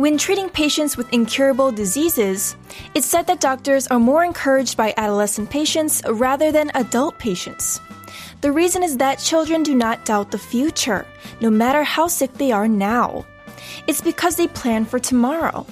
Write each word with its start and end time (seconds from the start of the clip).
When 0.00 0.16
treating 0.16 0.48
patients 0.48 0.96
with 0.96 1.12
incurable 1.12 1.70
diseases, 1.70 2.56
it's 2.94 3.06
said 3.06 3.26
that 3.26 3.38
doctors 3.38 3.86
are 3.88 3.98
more 3.98 4.24
encouraged 4.24 4.78
by 4.78 4.94
adolescent 4.96 5.50
patients 5.50 6.00
rather 6.08 6.50
than 6.50 6.70
adult 6.74 7.18
patients. 7.18 7.78
The 8.40 8.50
reason 8.50 8.82
is 8.82 8.96
that 8.96 9.18
children 9.18 9.62
do 9.62 9.74
not 9.74 10.06
doubt 10.06 10.30
the 10.30 10.38
future, 10.38 11.04
no 11.42 11.50
matter 11.50 11.84
how 11.84 12.06
sick 12.06 12.32
they 12.32 12.50
are 12.50 12.66
now. 12.66 13.26
It's 13.86 14.00
because 14.00 14.36
they 14.36 14.48
plan 14.48 14.86
for 14.86 14.98
tomorrow. 14.98 15.66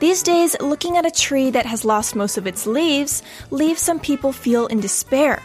These 0.00 0.24
days, 0.24 0.56
looking 0.60 0.96
at 0.96 1.06
a 1.06 1.10
tree 1.12 1.50
that 1.50 1.64
has 1.64 1.84
lost 1.84 2.16
most 2.16 2.36
of 2.36 2.48
its 2.48 2.66
leaves 2.66 3.22
leaves 3.52 3.80
some 3.80 4.00
people 4.00 4.32
feel 4.32 4.66
in 4.66 4.80
despair. 4.80 5.40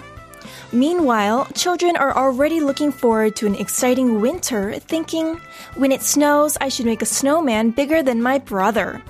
Meanwhile, 0.71 1.47
children 1.55 1.95
are 1.97 2.15
already 2.15 2.59
looking 2.59 2.91
forward 2.91 3.35
to 3.37 3.47
an 3.47 3.55
exciting 3.55 4.21
winter, 4.21 4.77
thinking, 4.77 5.41
when 5.75 5.91
it 5.91 6.03
snows, 6.03 6.57
I 6.61 6.69
should 6.69 6.85
make 6.85 7.01
a 7.01 7.07
snowman 7.07 7.71
bigger 7.71 8.03
than 8.03 8.21
my 8.21 8.37
brother. 8.37 9.01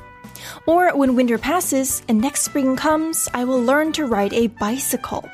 Or 0.66 0.96
when 0.96 1.16
winter 1.16 1.38
passes 1.38 2.02
and 2.08 2.22
next 2.22 2.44
spring 2.44 2.78
comes, 2.78 3.28
I 3.34 3.44
will 3.44 3.62
learn 3.62 3.92
to 3.94 4.06
ride 4.06 4.34
a 4.34 4.48
bicycle. 4.48 5.28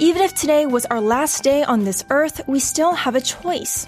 Even 0.00 0.22
if 0.22 0.34
today 0.34 0.66
was 0.66 0.86
our 0.86 1.00
last 1.00 1.44
day 1.44 1.62
on 1.62 1.84
this 1.84 2.04
earth, 2.10 2.40
we 2.48 2.58
still 2.58 2.94
have 2.94 3.14
a 3.14 3.20
choice. 3.20 3.86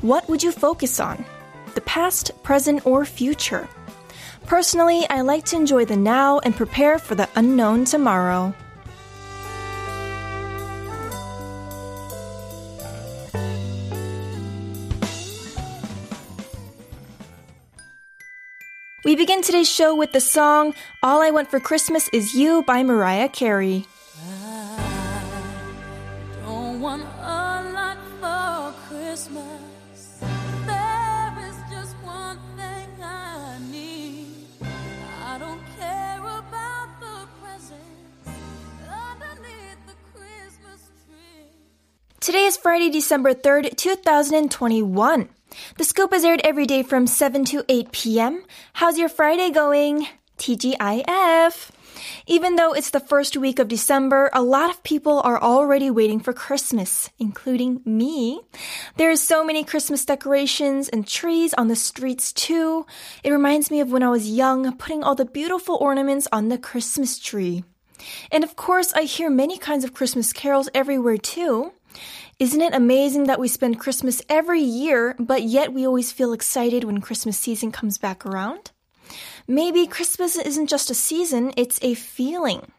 What 0.00 0.26
would 0.30 0.42
you 0.42 0.50
focus 0.50 0.98
on? 0.98 1.26
The 1.74 1.82
past, 1.82 2.30
present, 2.42 2.86
or 2.86 3.04
future? 3.04 3.68
Personally, 4.46 5.06
I 5.10 5.20
like 5.20 5.44
to 5.46 5.56
enjoy 5.56 5.84
the 5.84 5.96
now 5.96 6.38
and 6.38 6.56
prepare 6.56 6.98
for 6.98 7.14
the 7.14 7.28
unknown 7.36 7.84
tomorrow. 7.84 8.54
We 19.02 19.16
begin 19.16 19.40
today's 19.40 19.70
show 19.70 19.94
with 19.94 20.12
the 20.12 20.20
song 20.20 20.74
All 21.02 21.22
I 21.22 21.30
Want 21.30 21.50
for 21.50 21.58
Christmas 21.58 22.10
Is 22.12 22.34
You 22.34 22.62
by 22.64 22.82
Mariah 22.82 23.30
Carey. 23.30 23.86
Today 42.20 42.44
is 42.44 42.58
Friday, 42.58 42.90
December 42.90 43.32
3rd, 43.32 43.76
2021. 43.78 45.30
The 45.76 45.84
scoop 45.84 46.12
is 46.12 46.24
aired 46.24 46.40
every 46.44 46.66
day 46.66 46.82
from 46.82 47.06
7 47.06 47.44
to 47.46 47.64
8 47.68 47.92
p.m. 47.92 48.44
How's 48.74 48.98
your 48.98 49.08
Friday 49.08 49.50
going? 49.50 50.06
TGIF. 50.38 51.70
Even 52.26 52.56
though 52.56 52.72
it's 52.72 52.90
the 52.90 53.00
first 53.00 53.36
week 53.36 53.58
of 53.58 53.68
December, 53.68 54.30
a 54.32 54.42
lot 54.42 54.70
of 54.70 54.82
people 54.82 55.20
are 55.20 55.40
already 55.40 55.90
waiting 55.90 56.20
for 56.20 56.32
Christmas, 56.32 57.10
including 57.18 57.82
me. 57.84 58.40
There 58.96 59.10
are 59.10 59.16
so 59.16 59.44
many 59.44 59.64
Christmas 59.64 60.04
decorations 60.04 60.88
and 60.88 61.06
trees 61.06 61.52
on 61.54 61.68
the 61.68 61.76
streets 61.76 62.32
too. 62.32 62.86
It 63.22 63.30
reminds 63.30 63.70
me 63.70 63.80
of 63.80 63.92
when 63.92 64.02
I 64.02 64.08
was 64.08 64.30
young, 64.30 64.76
putting 64.76 65.02
all 65.02 65.14
the 65.14 65.24
beautiful 65.24 65.76
ornaments 65.76 66.26
on 66.32 66.48
the 66.48 66.58
Christmas 66.58 67.18
tree. 67.18 67.64
And 68.32 68.44
of 68.44 68.56
course, 68.56 68.94
I 68.94 69.02
hear 69.02 69.28
many 69.28 69.58
kinds 69.58 69.84
of 69.84 69.94
Christmas 69.94 70.32
carols 70.32 70.70
everywhere 70.74 71.18
too. 71.18 71.72
Isn't 72.39 72.61
it 72.61 72.73
amazing 72.73 73.25
that 73.25 73.39
we 73.39 73.47
spend 73.47 73.79
Christmas 73.79 74.21
every 74.27 74.61
year, 74.61 75.15
but 75.19 75.43
yet 75.43 75.73
we 75.73 75.85
always 75.85 76.11
feel 76.11 76.33
excited 76.33 76.83
when 76.83 77.01
Christmas 77.01 77.37
season 77.37 77.71
comes 77.71 77.97
back 77.97 78.25
around? 78.25 78.71
Maybe 79.47 79.87
Christmas 79.87 80.35
isn't 80.35 80.67
just 80.67 80.89
a 80.89 80.95
season, 80.95 81.53
it's 81.55 81.79
a 81.81 81.93
feeling. 81.93 82.71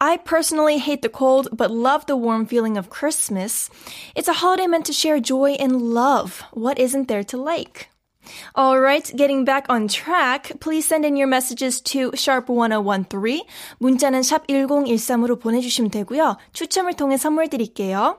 I 0.00 0.18
personally 0.18 0.78
hate 0.78 1.02
the 1.02 1.08
cold, 1.08 1.48
but 1.52 1.70
love 1.70 2.06
the 2.06 2.16
warm 2.16 2.46
feeling 2.46 2.76
of 2.76 2.90
Christmas. 2.90 3.70
It's 4.14 4.28
a 4.28 4.34
holiday 4.44 4.66
meant 4.66 4.86
to 4.86 4.92
share 4.92 5.20
joy 5.20 5.52
and 5.58 5.80
love. 5.80 6.44
What 6.52 6.78
isn't 6.78 7.08
there 7.08 7.24
to 7.24 7.36
like? 7.36 7.88
Alright, 8.56 9.12
getting 9.16 9.44
back 9.44 9.66
on 9.68 9.88
track, 9.88 10.52
please 10.60 10.86
send 10.86 11.04
in 11.04 11.16
your 11.16 11.28
messages 11.28 11.80
to 11.92 12.10
sharp1013. 12.12 13.46
문자는 13.80 14.22
샵 14.22 14.46
1013으로 14.48 15.40
보내주시면 15.40 15.90
되고요. 15.90 16.36
추첨을 16.52 16.94
통해 16.94 17.16
선물 17.16 17.48
드릴게요. 17.48 18.18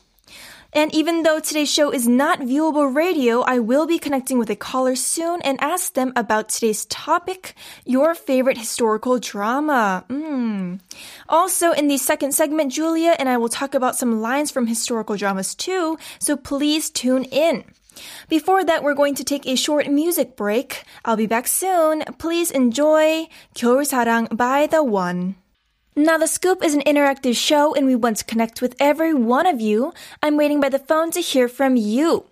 And 0.72 0.92
even 0.94 1.22
though 1.22 1.40
today's 1.40 1.72
show 1.72 1.90
is 1.90 2.06
not 2.06 2.40
viewable 2.40 2.92
radio, 2.94 3.40
I 3.40 3.60
will 3.60 3.86
be 3.86 3.98
connecting 3.98 4.38
with 4.38 4.50
a 4.50 4.56
caller 4.56 4.94
soon 4.94 5.40
and 5.40 5.58
ask 5.60 5.94
them 5.94 6.12
about 6.14 6.50
today's 6.50 6.84
topic, 6.86 7.54
your 7.86 8.14
favorite 8.14 8.58
historical 8.58 9.18
drama. 9.18 10.04
Mm. 10.10 10.80
Also, 11.28 11.72
in 11.72 11.88
the 11.88 11.96
second 11.96 12.32
segment, 12.32 12.72
Julia 12.72 13.16
and 13.18 13.28
I 13.28 13.38
will 13.38 13.48
talk 13.48 13.74
about 13.74 13.96
some 13.96 14.20
lines 14.20 14.50
from 14.50 14.66
historical 14.66 15.16
dramas 15.16 15.54
too, 15.54 15.96
so 16.18 16.36
please 16.36 16.90
tune 16.90 17.24
in. 17.24 17.64
Before 18.28 18.62
that, 18.62 18.82
we're 18.82 18.94
going 18.94 19.14
to 19.14 19.24
take 19.24 19.46
a 19.46 19.56
short 19.56 19.88
music 19.88 20.36
break. 20.36 20.84
I'll 21.04 21.16
be 21.16 21.26
back 21.26 21.48
soon. 21.48 22.04
Please 22.18 22.50
enjoy 22.50 23.28
겨울사랑 23.54 24.36
by 24.36 24.66
The 24.66 24.84
One. 24.84 25.36
Now, 26.00 26.18
The 26.18 26.26
Scoop 26.26 26.62
is 26.62 26.74
an 26.74 26.82
interactive 26.82 27.36
show 27.36 27.72
and 27.74 27.86
we 27.86 27.96
want 27.96 28.18
to 28.18 28.24
connect 28.24 28.60
with 28.60 28.76
every 28.78 29.14
one 29.14 29.46
of 29.46 29.62
you. 29.62 29.94
I'm 30.22 30.36
waiting 30.36 30.60
by 30.60 30.68
the 30.68 30.78
phone 30.78 31.10
to 31.12 31.20
hear 31.20 31.48
from 31.48 31.76
you. 31.76 32.26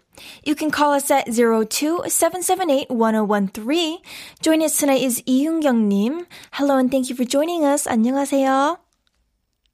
You 0.44 0.54
can 0.54 0.70
call 0.70 0.92
us 0.92 1.10
at 1.10 1.26
02-778-1013. 1.26 3.98
Joining 4.42 4.64
us 4.66 4.76
tonight 4.76 5.02
is 5.02 5.22
이윤경님. 5.26 6.26
Hello 6.52 6.76
and 6.76 6.90
thank 6.90 7.08
you 7.08 7.16
for 7.16 7.24
joining 7.24 7.64
us. 7.64 7.88
안녕하세요. 7.88 8.76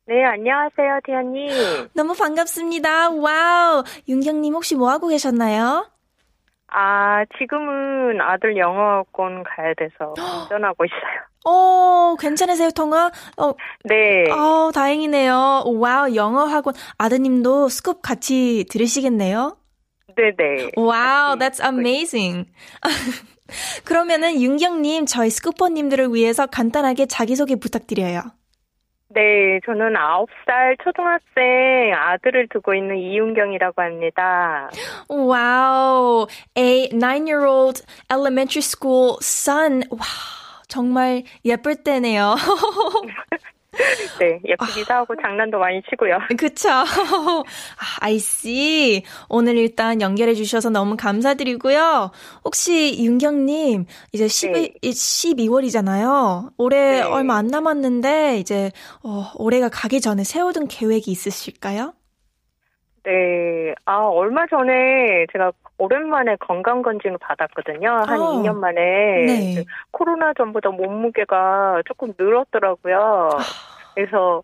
네, 0.07 0.25
안녕하세요, 0.25 1.01
태연님. 1.05 1.89
너무 1.93 2.15
반갑습니다. 2.15 3.11
와우. 3.11 3.83
윤경님 4.09 4.55
혹시 4.55 4.77
뭐 4.77 4.89
하고 4.91 5.09
계셨나요? 5.09 5.91
아, 6.69 7.25
지금은 7.39 8.21
아들 8.21 8.57
영어학원 8.57 9.43
가야 9.43 9.75
돼서 9.75 10.15
운전하고 10.17 10.85
있어요. 10.85 11.21
어, 11.46 12.16
괜찮으세요, 12.20 12.72
통화? 12.72 13.12
어, 13.38 13.54
네. 13.84 14.30
어, 14.32 14.72
다행이네요. 14.74 15.64
Wow, 15.66 16.16
영어 16.16 16.46
학원. 16.46 16.74
아드님도 16.98 17.68
Scoop 17.68 18.00
같이 18.02 18.66
들으시겠네요? 18.70 19.58
네네. 20.16 20.72
Wow, 20.76 21.38
that's 21.38 21.64
amazing. 21.64 22.50
그러면은 23.86 24.42
윤경님, 24.42 25.06
저희 25.06 25.30
Scooper님들을 25.30 26.14
위해서 26.14 26.48
간단하게 26.48 27.06
자기소개 27.06 27.58
부탁드려요. 27.58 28.24
네, 29.10 29.60
저는 29.66 29.94
9살 29.94 30.78
초등학생 30.84 31.94
아들을 31.96 32.50
두고 32.50 32.74
있는 32.74 32.98
이윤경이라고 32.98 33.82
합니다. 33.82 34.70
Wow, 35.10 36.28
a 36.58 36.90
nine-year-old 36.92 37.84
elementary 38.12 38.62
school 38.62 39.18
son. 39.22 39.84
와, 39.92 40.00
정말 40.68 41.24
예쁠 41.44 41.84
때네요. 41.84 42.36
네, 44.20 44.40
예쁘기도 44.46 44.94
아. 44.94 44.98
하고 45.00 45.16
장난도 45.22 45.60
많이 45.60 45.82
치고요. 45.90 46.18
그쵸. 46.38 46.70
I 48.00 48.16
see. 48.16 49.04
오늘 49.30 49.58
일단 49.58 50.02
연결해 50.02 50.34
주셔서 50.34 50.70
너무 50.70 50.96
감사드리고요. 50.96 52.12
혹시 52.44 53.04
윤경님, 53.04 53.86
이제 54.14 54.28
12, 54.28 54.52
네. 54.54 54.74
12월이잖아요. 54.82 56.54
올해 56.58 56.78
네. 56.78 57.02
얼마 57.02 57.36
안 57.36 57.48
남았는데, 57.48 58.38
이제, 58.38 58.72
어, 59.04 59.32
올해가 59.36 59.70
가기 59.70 60.00
전에 60.02 60.24
세워둔 60.24 60.68
계획이 60.68 61.12
있으실까요? 61.12 61.94
네, 63.04 63.76
아, 63.86 63.98
얼마 64.08 64.48
전에 64.48 65.28
제가 65.32 65.52
오랜만에 65.78 66.38
건강검진을 66.38 67.18
받았거든요. 67.20 67.90
한 68.06 68.20
어. 68.20 68.42
2년 68.42 68.56
만에. 68.56 68.82
네. 69.26 69.64
코로나 69.92 70.34
전보다 70.34 70.70
몸무게가 70.70 71.82
조금 71.86 72.14
늘었더라고요. 72.18 73.30
그래서 73.94 74.42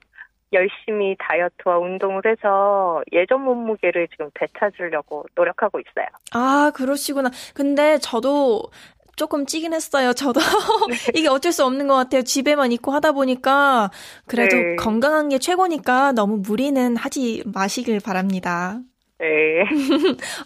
열심히 0.53 1.15
다이어트와 1.17 1.77
운동을 1.77 2.23
해서 2.25 3.01
예전 3.13 3.41
몸무게를 3.41 4.07
지금 4.09 4.29
되찾으려고 4.33 5.25
노력하고 5.35 5.79
있어요. 5.79 6.07
아, 6.33 6.71
그러시구나. 6.75 7.29
근데 7.53 7.97
저도 7.99 8.63
조금 9.15 9.45
찌긴 9.45 9.73
했어요. 9.73 10.11
저도 10.13 10.41
이게 11.15 11.29
어쩔 11.29 11.51
수 11.51 11.65
없는 11.65 11.87
것 11.87 11.95
같아요. 11.95 12.23
집에만 12.23 12.71
있고 12.73 12.91
하다 12.91 13.13
보니까 13.13 13.91
그래도 14.27 14.55
네. 14.55 14.75
건강한 14.75 15.29
게 15.29 15.37
최고니까 15.37 16.11
너무 16.13 16.37
무리는 16.37 16.97
하지 16.97 17.43
마시길 17.45 17.99
바랍니다. 18.03 18.79
네. 19.21 19.63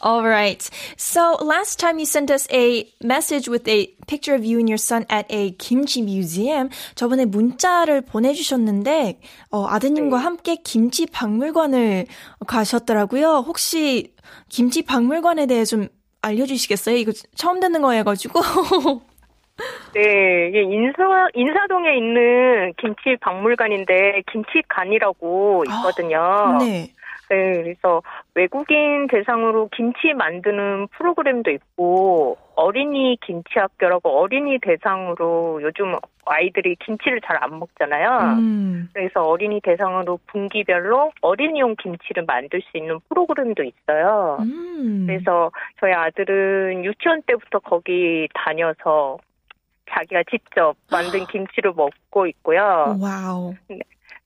Alright. 0.04 0.70
So 0.98 1.38
last 1.42 1.80
time 1.80 1.98
you 1.98 2.06
sent 2.06 2.30
us 2.30 2.46
a 2.52 2.86
message 3.02 3.48
with 3.48 3.68
a 3.70 3.88
picture 4.08 4.36
of 4.36 4.44
you 4.44 4.60
and 4.60 4.68
your 4.68 4.78
son 4.78 5.06
at 5.10 5.26
a 5.30 5.52
kimchi 5.52 6.02
museum. 6.02 6.70
저번에 6.96 7.26
문자를 7.26 8.02
보내주셨는데, 8.02 9.20
어, 9.52 9.66
아드님과 9.68 10.18
네. 10.18 10.24
함께 10.24 10.56
김치 10.58 11.06
박물관을 11.06 12.06
가셨더라고요. 12.46 13.46
혹시 13.48 14.14
김치 14.50 14.82
박물관에 14.82 15.46
대해 15.46 15.64
좀 15.64 15.88
알려주시겠어요? 16.22 16.98
이거 16.98 17.14
처음 17.36 17.60
듣는 17.60 17.82
거여가지고. 17.82 18.42
네, 19.94 20.50
이게 20.50 20.64
인사, 20.64 21.30
인사동에 21.34 21.96
있는 21.96 22.74
김치 22.78 23.16
박물관인데, 23.22 24.24
김치간이라고 24.30 25.64
있거든요. 25.70 26.58
네. 26.60 26.94
네, 27.30 27.64
그래서 27.64 28.02
외국인 28.36 29.08
대상으로 29.08 29.70
김치 29.76 30.14
만드는 30.14 30.88
프로그램도 30.90 31.52
있고 31.52 32.38
어린이 32.56 33.18
김치 33.26 33.58
학교라고 33.58 34.20
어린이 34.20 34.60
대상으로 34.60 35.62
요즘 35.64 35.96
아이들이 36.26 36.76
김치를 36.78 37.22
잘 37.22 37.36
안 37.42 37.60
먹잖아요. 37.60 38.38
음. 38.40 38.90
그래서 38.94 39.22
어린이 39.22 39.60
대상으로 39.62 40.20
분기별로 40.28 41.12
어린이용 41.22 41.76
김치를 41.76 42.24
만들 42.26 42.62
수 42.62 42.78
있는 42.78 43.00
프로그램도 43.10 43.64
있어요. 43.64 44.38
음. 44.40 45.06
그래서 45.06 45.52
저희 45.80 45.92
아들은 45.94 46.86
유치원 46.86 47.22
때부터 47.24 47.60
거기 47.60 48.28
다녀서 48.34 49.18
자기가 49.92 50.24
직접 50.32 50.76
만든 50.90 51.26
김치를 51.30 51.74
먹고 51.76 52.28
있고요. 52.28 52.98
Wow. 53.00 53.54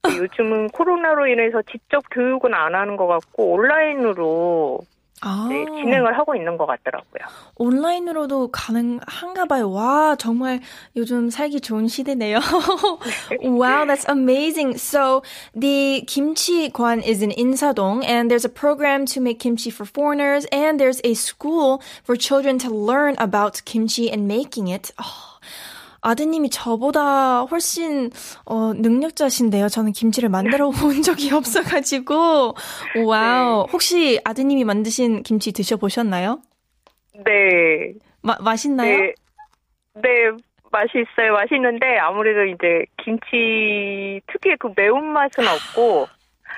요즘은 0.08 0.70
코로나로 0.70 1.28
인해서 1.28 1.62
직접 1.70 2.04
교육은 2.12 2.54
안 2.54 2.76
하는 2.76 2.96
것 2.96 3.08
같고 3.08 3.52
온라인으로 3.54 4.80
아. 5.22 5.48
네, 5.50 5.66
진행을 5.66 6.18
하고 6.18 6.34
있는 6.34 6.58
것 6.58 6.66
같더라고요. 6.66 7.28
온라인으로도 7.56 8.52
가능한가 8.52 9.46
봐요. 9.46 9.70
와, 9.70 10.16
정말 10.16 10.62
요즘 10.96 11.30
살기 11.30 11.60
좋은 11.60 11.90
시대네요. 11.90 12.40
wow, 13.44 13.86
that's 13.86 14.06
amazing. 14.08 14.78
So, 14.78 15.22
the 15.54 16.06
kimchi 16.08 16.70
kwan 16.70 17.02
is 17.02 17.22
in 17.22 17.32
Insadong 17.32 18.06
and 18.06 18.32
there's 18.32 18.46
a 18.46 18.50
program 18.50 19.06
to 19.08 19.20
make 19.20 19.40
kimchi 19.40 19.70
for 19.70 19.84
foreigners 19.84 20.46
and 20.54 20.80
there's 20.80 21.02
a 21.04 21.14
school 21.16 21.82
for 22.06 22.16
children 22.16 22.58
to 22.60 22.70
learn 22.70 23.16
about 23.18 23.62
kimchi 23.66 24.10
and 24.10 24.26
making 24.26 24.70
it. 24.70 24.94
아, 24.96 25.04
아드님이 26.02 26.50
저보다 26.50 27.42
훨씬 27.42 28.10
어, 28.46 28.74
능력자신데요. 28.74 29.68
저는 29.70 29.92
김치를 29.92 30.30
만들어 30.30 30.70
본 30.72 31.02
적이 31.02 31.34
없어가지고 31.34 32.54
wow. 33.06 33.68
혹시 33.72 34.20
아드님이 34.24 34.64
만드신 34.64 35.24
김치 35.24 35.52
드셔보셨나요? 35.52 36.42
네, 37.26 37.94
마, 38.22 38.38
맛있나요? 38.40 38.98
네, 38.98 39.14
네, 39.96 40.10
맛이 40.72 40.92
있어요. 40.96 41.34
맛있는데 41.34 41.98
아무래도 41.98 42.46
이제 42.46 42.86
김치 43.04 44.22
특유의 44.28 44.58
그 44.60 44.72
매운 44.76 45.06
맛은 45.08 45.44
없고 45.48 46.08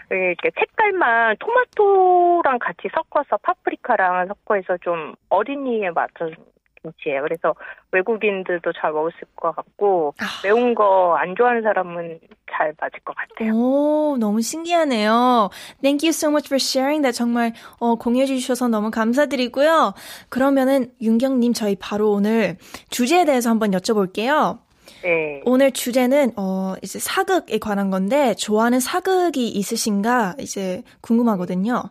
네, 0.09 0.17
이렇게 0.41 0.51
색깔만 0.59 1.37
토마토랑 1.39 2.59
같이 2.59 2.89
섞어서 2.93 3.37
파프리카랑 3.43 4.27
섞어서 4.27 4.77
좀 4.81 5.15
어린이에 5.29 5.89
맞춘 5.91 6.35
김치예요. 6.83 7.21
그래서 7.21 7.53
외국인들도 7.91 8.71
잘 8.73 8.91
먹을 8.91 9.11
수 9.11 9.17
있을 9.17 9.27
것 9.35 9.55
같고 9.55 10.13
아. 10.19 10.25
매운 10.43 10.73
거 10.75 11.15
안 11.21 11.35
좋아하는 11.35 11.61
사람은 11.61 12.19
잘 12.51 12.73
맞을 12.79 12.99
것 13.03 13.15
같아요. 13.15 13.53
오, 13.53 14.17
너무 14.19 14.41
신기하네요. 14.41 15.49
Thank 15.81 16.07
you 16.07 16.09
so 16.09 16.29
much 16.29 16.47
for 16.47 16.57
sharing 16.59 17.03
that. 17.03 17.15
정말 17.15 17.53
어, 17.79 17.95
공유해 17.95 18.25
주셔서 18.25 18.67
너무 18.67 18.89
감사드리고요. 18.91 19.93
그러면은 20.29 20.91
윤경님 21.01 21.53
저희 21.53 21.75
바로 21.75 22.11
오늘 22.11 22.57
주제에 22.89 23.25
대해서 23.25 23.49
한번 23.49 23.71
여쭤볼게요. 23.71 24.59
네. 25.03 25.41
오늘 25.45 25.71
주제는 25.71 26.33
어 26.37 26.75
이제 26.83 26.99
사극에 26.99 27.57
관한 27.59 27.89
건데 27.89 28.33
좋아하는 28.35 28.79
사극이 28.79 29.47
있으신가 29.49 30.35
이제 30.39 30.83
궁금하거든요. 31.01 31.83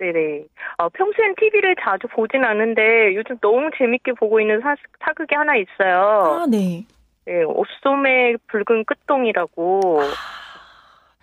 네네. 0.00 0.44
어, 0.78 0.88
평소엔 0.88 1.34
TV를 1.36 1.76
자주 1.80 2.08
보진 2.08 2.42
않는데 2.42 3.14
요즘 3.14 3.36
너무 3.40 3.70
재밌게 3.76 4.14
보고 4.14 4.40
있는 4.40 4.60
사, 4.60 4.74
사극이 5.04 5.34
하나 5.34 5.54
있어요. 5.56 6.40
아, 6.40 6.46
네. 6.50 6.84
네, 7.26 7.42
옷소매 7.44 8.34
붉은 8.46 8.84
끝동이라고. 8.86 10.00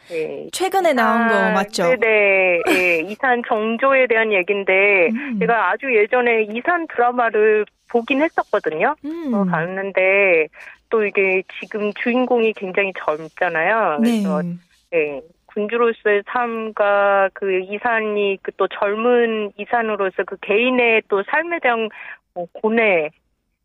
네. 0.09 0.47
최근에 0.53 0.93
나온 0.93 1.27
거 1.27 1.51
맞죠? 1.51 1.83
네네. 1.83 2.61
예, 2.69 2.99
이산 2.99 3.41
정조에 3.47 4.05
대한 4.07 4.31
얘기인데 4.31 5.09
음. 5.09 5.39
제가 5.39 5.71
아주 5.71 5.93
예전에 5.93 6.43
이산 6.43 6.87
드라마를 6.87 7.65
보긴 7.89 8.21
했었거든요. 8.21 8.95
음. 9.03 9.33
어, 9.33 9.43
봤는데 9.43 10.47
또 10.89 11.03
이게 11.03 11.41
지금 11.59 11.91
주인공이 11.93 12.53
굉장히 12.53 12.93
젊잖아요. 13.03 13.99
네. 14.01 14.21
그래서 14.21 14.41
네, 14.91 15.21
군주로서의 15.57 16.23
삶과 16.27 17.29
그 17.33 17.59
이산이 17.61 18.37
그 18.43 18.51
또 18.57 18.67
젊은 18.67 19.51
이산으로서 19.57 20.23
그 20.25 20.37
개인의 20.41 21.03
또 21.09 21.23
삶에 21.23 21.59
대한 21.59 21.89
뭐 22.33 22.47
고뇌, 22.53 23.09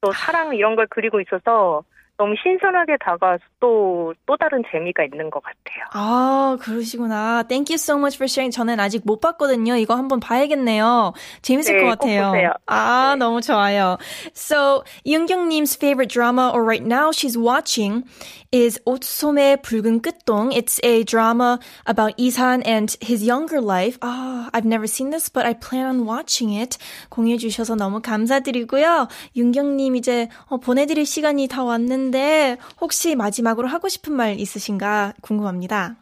또 0.01 0.13
사랑 0.13 0.55
이런 0.55 0.77
걸 0.77 0.87
그리고 0.91 1.21
있어서 1.21 1.83
너무 2.23 2.37
신선하게 2.41 2.99
다가와서 3.01 3.43
또, 3.59 4.15
또 4.27 4.37
다른 4.37 4.63
재미가 4.71 5.03
있는 5.03 5.29
것 5.29 5.43
같아요. 5.43 5.85
아, 5.93 6.57
그러시구나. 6.61 7.43
Thank 7.49 7.73
you 7.73 7.79
so 7.79 7.99
much 7.99 8.15
for 8.17 8.31
sharing. 8.31 8.55
저는 8.55 8.79
아직 8.79 9.03
못 9.05 9.21
봤거든요. 9.21 9.75
이거 9.75 9.97
한번 9.97 10.21
봐야겠네요. 10.21 11.15
재밌을 11.43 11.79
네, 11.79 11.83
것꼭 11.83 11.99
같아요. 11.99 12.31
보세요. 12.31 12.53
아, 12.67 13.15
네. 13.15 13.19
너무 13.19 13.41
좋아요. 13.41 13.99
So, 14.35 14.85
윤경님's 15.05 15.75
favorite 15.75 16.13
drama, 16.15 16.53
or 16.55 16.63
right 16.63 16.87
now 16.87 17.11
she's 17.11 17.37
watching, 17.37 18.05
is 18.53 18.79
옷소매 18.87 19.57
붉은 19.63 20.01
끝동. 20.01 20.53
It's 20.53 20.79
a 20.85 21.03
drama 21.03 21.59
about 21.87 22.15
Isan 22.21 22.63
and 22.63 22.97
his 23.03 23.27
younger 23.27 23.61
life. 23.61 23.99
Ah, 24.03 24.49
I've 24.53 24.67
never 24.69 24.87
seen 24.87 25.11
this, 25.11 25.29
but 25.29 25.45
I 25.45 25.55
plan 25.55 25.87
on 25.87 26.07
watching 26.07 26.55
it. 26.55 26.79
공유해 27.11 27.37
주셔서 27.39 27.75
너무 27.75 28.01
감사드리고요. 28.01 29.09
윤경님 29.35 29.97
이제 29.97 30.29
어, 30.47 30.59
보내드릴 30.59 31.05
시간이 31.05 31.49
다 31.49 31.65
왔는데 31.65 32.12
혹시 32.81 33.17
마지막으로 33.17 33.69
하고 33.69 33.89
싶은 33.89 34.13
말 34.13 34.33
있으신가 34.39 35.15
궁금합니다. 35.23 35.97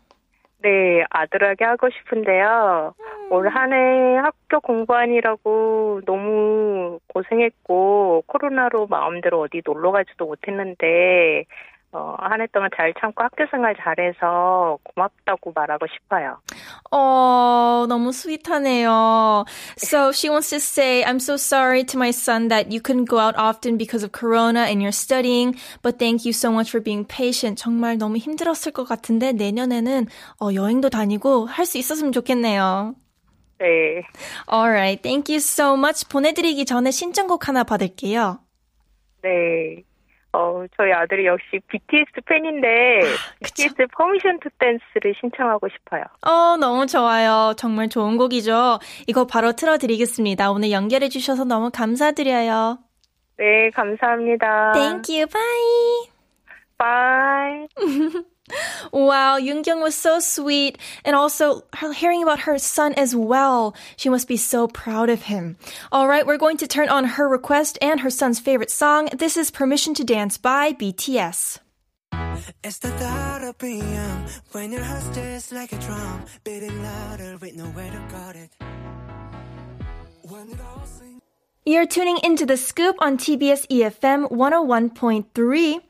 네, 0.63 1.05
아들에게 1.09 1.65
하고 1.65 1.89
싶은데요. 1.91 2.95
올한 3.31 3.73
해 3.73 4.17
학교 4.19 4.61
공부하느라고 4.61 6.03
너무 6.05 6.99
고생했고, 7.07 8.25
코로나로 8.27 8.87
마음대로 8.89 9.41
어디 9.41 9.63
놀러 9.65 9.91
가지도 9.91 10.27
못했는데, 10.27 11.47
어, 11.93 12.15
한 12.21 12.41
해 12.41 12.47
동안 12.53 12.71
잘 12.77 12.95
참고 13.01 13.25
학교 13.25 13.45
생활 13.51 13.75
잘해서 13.75 14.79
고맙다고 14.85 15.53
말하고 15.53 15.87
싶어요. 15.93 16.39
Oh, 16.93 17.87
너무 17.89 18.13
스윗하네요. 18.13 19.45
So 19.77 20.13
she 20.13 20.31
wants 20.31 20.51
to 20.51 20.61
say, 20.61 21.03
I'm 21.03 21.19
so 21.19 21.35
sorry 21.37 21.83
to 21.85 21.99
my 21.99 22.11
son 22.11 22.47
that 22.49 22.71
you 22.71 22.81
couldn't 22.81 23.07
go 23.11 23.19
out 23.19 23.35
often 23.37 23.77
because 23.77 24.05
of 24.05 24.13
corona 24.13 24.71
and 24.71 24.81
you're 24.81 24.93
studying, 24.95 25.57
but 25.83 25.99
thank 25.99 26.25
you 26.25 26.33
so 26.33 26.53
much 26.53 26.71
for 26.71 26.81
being 26.81 27.05
patient. 27.05 27.59
정말 27.59 27.99
너무 27.99 28.19
힘들었을 28.19 28.71
것 28.73 28.85
같은데 28.85 29.33
내년에는 29.33 30.07
어, 30.41 30.55
여행도 30.55 30.91
다니고 30.91 31.47
할 31.47 31.67
수 31.67 31.79
있었으면 31.79 32.13
좋겠네요. 32.13 32.95
네. 33.59 34.03
Alright, 34.51 35.03
thank 35.03 35.29
you 35.33 35.39
so 35.39 35.75
much. 35.75 36.09
보내드리기 36.09 36.65
전에 36.65 36.91
신청곡 36.93 37.49
하나 37.49 37.65
받을게요. 37.65 38.39
네. 39.23 39.83
어, 40.33 40.65
저희 40.77 40.93
아들이 40.93 41.27
역시 41.27 41.61
BTS 41.67 42.21
팬인데, 42.25 43.01
BTS 43.43 43.87
Permission 43.97 44.39
to 44.41 44.49
Dance를 44.59 45.15
신청하고 45.21 45.69
싶어요. 45.69 46.05
어, 46.23 46.57
너무 46.57 46.87
좋아요. 46.87 47.55
정말 47.57 47.89
좋은 47.89 48.17
곡이죠. 48.17 48.79
이거 49.07 49.27
바로 49.27 49.53
틀어 49.53 49.79
드리겠습니다. 49.79 50.53
오늘 50.53 50.71
연결해 50.71 51.09
주셔서 51.09 51.45
너무 51.45 51.71
감사드려요. 51.73 52.79
네, 53.39 53.71
감사합니다. 53.71 54.73
Thank 54.73 55.17
you. 55.17 55.27
Bye. 55.27 56.11
Bye. 56.79 57.69
Wow, 58.93 59.39
Yoongyung 59.39 59.83
was 59.83 59.95
so 59.95 60.21
sweet. 60.21 60.79
And 61.05 61.15
also, 61.15 61.65
hearing 61.95 62.23
about 62.23 62.41
her 62.41 62.59
son 62.59 62.95
as 62.95 63.15
well. 63.15 63.75
She 63.97 64.09
must 64.09 64.29
be 64.29 64.37
so 64.37 64.67
proud 64.69 65.11
of 65.11 65.23
him. 65.23 65.57
All 65.93 66.09
right, 66.09 66.27
we're 66.27 66.39
going 66.39 66.57
to 66.59 66.67
turn 66.67 66.89
on 66.89 67.05
her 67.05 67.29
request 67.29 67.79
and 67.81 68.01
her 68.01 68.11
son's 68.11 68.41
favorite 68.41 68.71
song. 68.71 69.09
This 69.13 69.37
is 69.37 69.51
Permission 69.51 69.95
to 69.95 70.05
Dance 70.05 70.39
by 70.39 70.73
BTS. 70.73 71.59
It's 72.65 72.79
the 72.79 72.91
thought 72.91 73.43
of 73.45 73.59
being 73.59 74.27
when 74.53 74.73
your 74.73 74.83
heart's 74.83 75.09
just 75.15 75.53
like 75.53 75.73
a 75.73 75.79
drum, 75.79 76.25
beating 76.45 76.83
louder 76.83 77.37
with 77.41 77.55
nowhere 77.55 77.91
to 77.91 78.07
guard 78.13 78.37
it. 78.37 78.53
When 81.60 81.74
it 81.74 81.76
all 81.76 81.76
you're 81.76 81.88
tuning 81.88 82.20
into 82.24 82.46
the 82.46 82.58
scoop 82.58 82.96
on 83.00 83.18
TBS 83.18 83.68
EFM 83.68 84.32
101.3. 84.32 85.82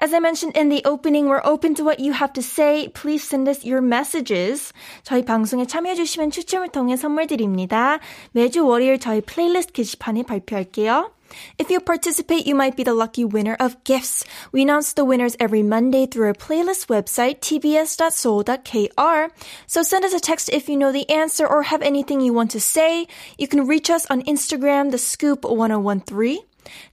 As 0.00 0.14
I 0.14 0.18
mentioned 0.20 0.56
in 0.56 0.68
the 0.68 0.82
opening, 0.84 1.28
we're 1.28 1.42
open 1.44 1.74
to 1.74 1.84
what 1.84 2.00
you 2.00 2.12
have 2.12 2.32
to 2.34 2.42
say. 2.42 2.88
Please 2.88 3.22
send 3.22 3.48
us 3.48 3.64
your 3.64 3.82
messages. 3.82 4.72
저희 5.02 5.24
방송에 5.24 5.66
참여해주시면 5.66 6.30
추첨을 6.30 6.68
통해 6.68 6.96
선물 6.96 7.26
드립니다. 7.26 7.98
매주 8.32 8.66
월요일 8.66 8.98
저희 8.98 9.20
플레이리스트 9.20 9.72
게시판에 9.72 10.22
발표할게요. 10.22 11.10
If 11.57 11.69
you 11.69 11.79
participate, 11.79 12.47
you 12.47 12.55
might 12.55 12.75
be 12.75 12.83
the 12.83 12.93
lucky 12.93 13.25
winner 13.25 13.55
of 13.59 13.83
gifts. 13.83 14.25
We 14.51 14.61
announce 14.63 14.93
the 14.93 15.05
winners 15.05 15.35
every 15.39 15.63
Monday 15.63 16.05
through 16.05 16.27
our 16.27 16.33
playlist 16.33 16.87
website, 16.87 17.39
tbs.soul.kr. 17.39 19.33
So 19.67 19.83
send 19.83 20.05
us 20.05 20.13
a 20.13 20.19
text 20.19 20.49
if 20.51 20.69
you 20.69 20.77
know 20.77 20.91
the 20.91 21.09
answer 21.09 21.47
or 21.47 21.63
have 21.63 21.81
anything 21.81 22.21
you 22.21 22.33
want 22.33 22.51
to 22.51 22.59
say. 22.59 23.07
You 23.37 23.47
can 23.47 23.67
reach 23.67 23.89
us 23.89 24.05
on 24.09 24.23
Instagram, 24.23 24.91
the 24.91 24.97
scoop 24.97 25.43
1013. 25.43 26.39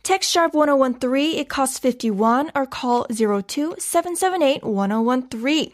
Text 0.03 0.31
sharp 0.31 0.55
1013, 0.55 1.39
it 1.39 1.49
costs 1.49 1.79
51 1.79 2.53
or 2.55 2.67
call 2.67 3.07
02 3.11 3.75
778 3.79 4.65
1013. 4.65 5.73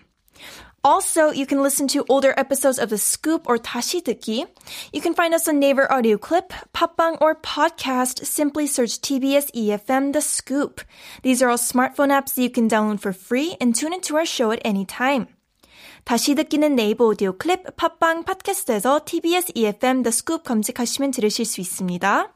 Also, 0.83 1.31
you 1.31 1.45
can 1.45 1.61
listen 1.61 1.87
to 1.89 2.05
older 2.07 2.33
episodes 2.37 2.79
of 2.79 2.89
The 2.89 2.97
Scoop 2.97 3.49
or 3.49 3.57
다시 3.57 4.01
듣기. 4.01 4.45
You 4.93 5.01
can 5.01 5.13
find 5.13 5.33
us 5.33 5.47
on 5.47 5.59
Naver 5.59 5.91
Audio 5.91 6.17
Clip, 6.17 6.53
Papang, 6.73 7.17
or 7.19 7.35
Podcast. 7.35 8.25
Simply 8.25 8.67
search 8.67 9.01
TBS 9.01 9.51
EFM 9.51 10.13
The 10.13 10.21
Scoop. 10.21 10.81
These 11.23 11.41
are 11.41 11.49
all 11.49 11.57
smartphone 11.57 12.09
apps 12.09 12.35
that 12.35 12.43
you 12.43 12.49
can 12.49 12.69
download 12.69 13.01
for 13.01 13.11
free 13.11 13.57
and 13.59 13.75
tune 13.75 13.91
into 13.91 14.15
our 14.15 14.25
show 14.25 14.51
at 14.51 14.61
any 14.63 14.85
time. 14.85 15.27
다시 16.05 16.35
듣기는 16.35 16.75
네이버 16.75 17.05
오디오 17.07 17.37
클립, 17.37 17.75
팟빵, 17.75 18.23
팟캐스트에서 18.23 19.01
TBS 19.03 19.51
EFM 19.55 20.03
The 20.03 20.13
Scoop 20.13 20.45
검색하시면 20.45 21.11
들으실 21.11 21.43
수 21.43 21.59
있습니다. 21.59 22.33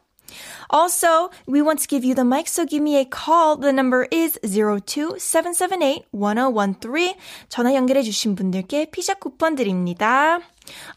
Also, 0.69 1.29
we 1.45 1.61
want 1.61 1.79
to 1.79 1.87
give 1.87 2.05
you 2.05 2.15
the 2.15 2.23
mic, 2.23 2.47
so 2.47 2.65
give 2.65 2.81
me 2.81 2.95
a 2.97 3.03
call. 3.05 3.57
The 3.57 3.73
number 3.73 4.07
is 4.09 4.39
02778-1013. 4.43 7.15
전화 7.49 7.75
연결해 7.75 8.01
주신 8.03 8.35
분들께 8.35 8.85
피자 8.91 9.13
쿠폰 9.13 9.55
드립니다. 9.55 10.39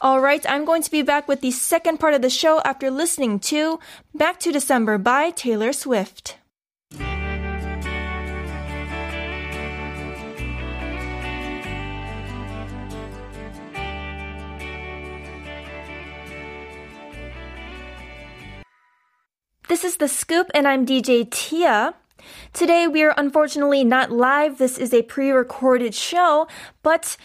Alright, 0.01 0.47
I'm 0.47 0.65
going 0.65 0.83
to 0.83 0.91
be 0.91 1.03
back 1.03 1.27
with 1.27 1.41
the 1.41 1.51
second 1.51 1.99
part 1.99 2.15
of 2.15 2.23
the 2.23 2.31
show 2.31 2.61
after 2.65 2.89
listening 2.91 3.41
to 3.51 3.81
Back 4.15 4.39
to 4.41 4.53
December 4.53 4.99
by 4.99 5.31
Taylor 5.31 5.73
Swift. 5.73 6.37
This 19.70 19.84
is 19.84 19.98
The 19.98 20.08
Scoop, 20.08 20.50
and 20.56 20.68
I'm 20.68 20.84
DJ 20.84 21.30
Tia. 21.30 21.94
Today, 22.54 22.88
we 22.88 23.04
are 23.04 23.14
unfortunately 23.16 23.84
not 23.84 24.12
live. 24.12 24.58
This 24.58 24.80
is 24.80 24.92
a 24.96 25.04
pre 25.04 25.30
recorded 25.30 25.94
show, 25.94 26.48
but 26.82 27.18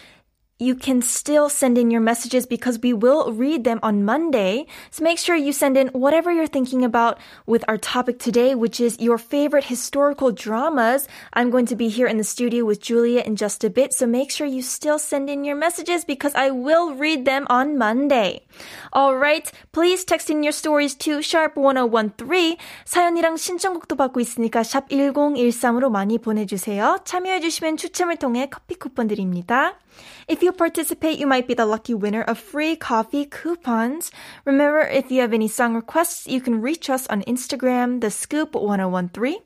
you 0.60 0.74
can 0.74 1.00
still 1.00 1.48
send 1.48 1.78
in 1.78 1.90
your 1.90 2.02
messages 2.02 2.44
because 2.44 2.78
we 2.78 2.92
will 2.92 3.32
read 3.32 3.64
them 3.64 3.80
on 3.82 4.04
Monday. 4.04 4.66
So 4.90 5.02
make 5.02 5.18
sure 5.18 5.34
you 5.34 5.52
send 5.52 5.78
in 5.78 5.88
whatever 5.88 6.30
you're 6.30 6.46
thinking 6.46 6.84
about 6.84 7.18
with 7.46 7.64
our 7.66 7.78
topic 7.78 8.18
today, 8.18 8.54
which 8.54 8.78
is 8.78 9.00
your 9.00 9.16
favorite 9.16 9.64
historical 9.64 10.30
dramas. 10.30 11.08
I'm 11.32 11.48
going 11.48 11.64
to 11.66 11.76
be 11.76 11.88
here 11.88 12.06
in 12.06 12.18
the 12.18 12.24
studio 12.24 12.66
with 12.66 12.82
Julia 12.82 13.22
in 13.24 13.36
just 13.36 13.64
a 13.64 13.70
bit. 13.70 13.94
So 13.94 14.06
make 14.06 14.30
sure 14.30 14.46
you 14.46 14.60
still 14.60 14.98
send 14.98 15.30
in 15.30 15.44
your 15.44 15.56
messages 15.56 16.04
because 16.04 16.34
I 16.34 16.50
will 16.50 16.94
read 16.94 17.24
them 17.24 17.46
on 17.48 17.78
Monday. 17.78 18.44
All 18.92 19.16
right. 19.16 19.50
Please 19.72 20.04
text 20.04 20.28
in 20.28 20.42
your 20.42 20.52
stories 20.52 20.94
to 20.96 21.20
sharp1013. 21.20 22.58
사연이랑 22.84 23.38
신청곡도 23.38 23.96
받고 23.96 24.20
있으니까 24.20 24.62
샵 24.62 24.90
1013으로 24.90 25.90
많이 25.90 26.18
보내주세요. 26.18 26.98
참여해주시면 27.04 27.78
추첨을 27.78 28.16
통해 28.18 28.48
커피 28.50 28.74
쿠폰 28.74 29.08
드립니다. 29.08 29.78
If 30.27 30.41
you 30.41 30.51
participate, 30.51 31.19
you 31.19 31.27
might 31.27 31.47
be 31.47 31.53
the 31.53 31.65
lucky 31.65 31.93
winner 31.93 32.21
of 32.21 32.39
free 32.39 32.75
coffee 32.75 33.25
coupons. 33.25 34.11
Remember, 34.43 34.79
if 34.81 35.11
you 35.11 35.21
have 35.21 35.33
any 35.33 35.47
song 35.47 35.75
requests, 35.75 36.27
you 36.27 36.41
can 36.41 36.61
reach 36.61 36.89
us 36.89 37.05
on 37.07 37.21
Instagram, 37.23 38.01
the 38.01 38.09
scoop 38.09 38.55
1013 38.55 39.37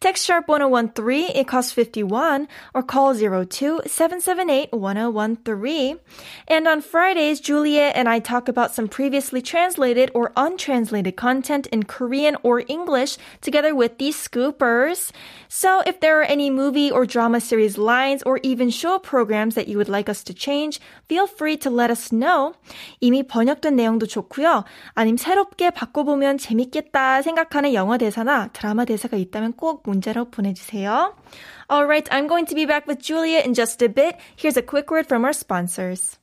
Text 0.00 0.24
sharp 0.24 0.48
1013, 0.48 1.32
it 1.34 1.46
costs 1.46 1.72
51, 1.72 2.48
or 2.72 2.82
call 2.82 3.14
02 3.14 3.82
778 3.84 4.72
1013. 4.72 5.98
And 6.48 6.66
on 6.66 6.80
Fridays, 6.80 7.38
Julia 7.38 7.92
and 7.94 8.08
I 8.08 8.18
talk 8.18 8.48
about 8.48 8.74
some 8.74 8.88
previously 8.88 9.42
translated 9.42 10.10
or 10.14 10.32
untranslated 10.36 11.16
content 11.16 11.66
in 11.66 11.82
Korean 11.82 12.36
or 12.42 12.62
English 12.66 13.18
together 13.42 13.74
with 13.74 13.98
these 13.98 14.16
scoopers. 14.16 15.12
So 15.48 15.82
if 15.84 16.00
there 16.00 16.20
are 16.20 16.24
any 16.24 16.48
movie 16.48 16.90
or 16.90 17.04
drama 17.04 17.40
series 17.40 17.76
lines 17.76 18.22
or 18.22 18.40
even 18.42 18.70
show 18.70 18.98
programs 18.98 19.54
that 19.54 19.68
you 19.68 19.76
would 19.76 19.90
like 19.90 20.08
us 20.08 20.24
to 20.24 20.32
change, 20.32 20.80
feel 21.08 21.26
free 21.26 21.58
to 21.58 21.68
let 21.68 21.90
us 21.90 22.10
know. 22.10 22.54
이미 23.02 23.22
번역된 23.22 23.76
내용도 23.76 24.06
좋고요. 24.06 24.64
아님 24.94 25.16
새롭게 25.18 25.70
바꿔보면 25.70 26.38
재밌겠다 26.38 27.20
생각하는 27.20 27.74
영어 27.74 27.98
대사나 27.98 28.48
드라마 28.52 28.84
대사가 28.84 29.16
있다면 29.16 29.54
꼭 29.54 29.82
문자로 29.84 30.30
보내주세요. 30.30 31.14
Alright, 31.70 32.08
I'm 32.10 32.26
going 32.26 32.46
to 32.46 32.54
be 32.54 32.66
back 32.66 32.86
with 32.86 33.00
Julia 33.00 33.40
in 33.40 33.54
just 33.54 33.82
a 33.82 33.88
bit. 33.88 34.16
Here's 34.36 34.56
a 34.56 34.62
quick 34.62 34.90
word 34.90 35.06
from 35.06 35.24
our 35.24 35.32
sponsors. 35.32 36.18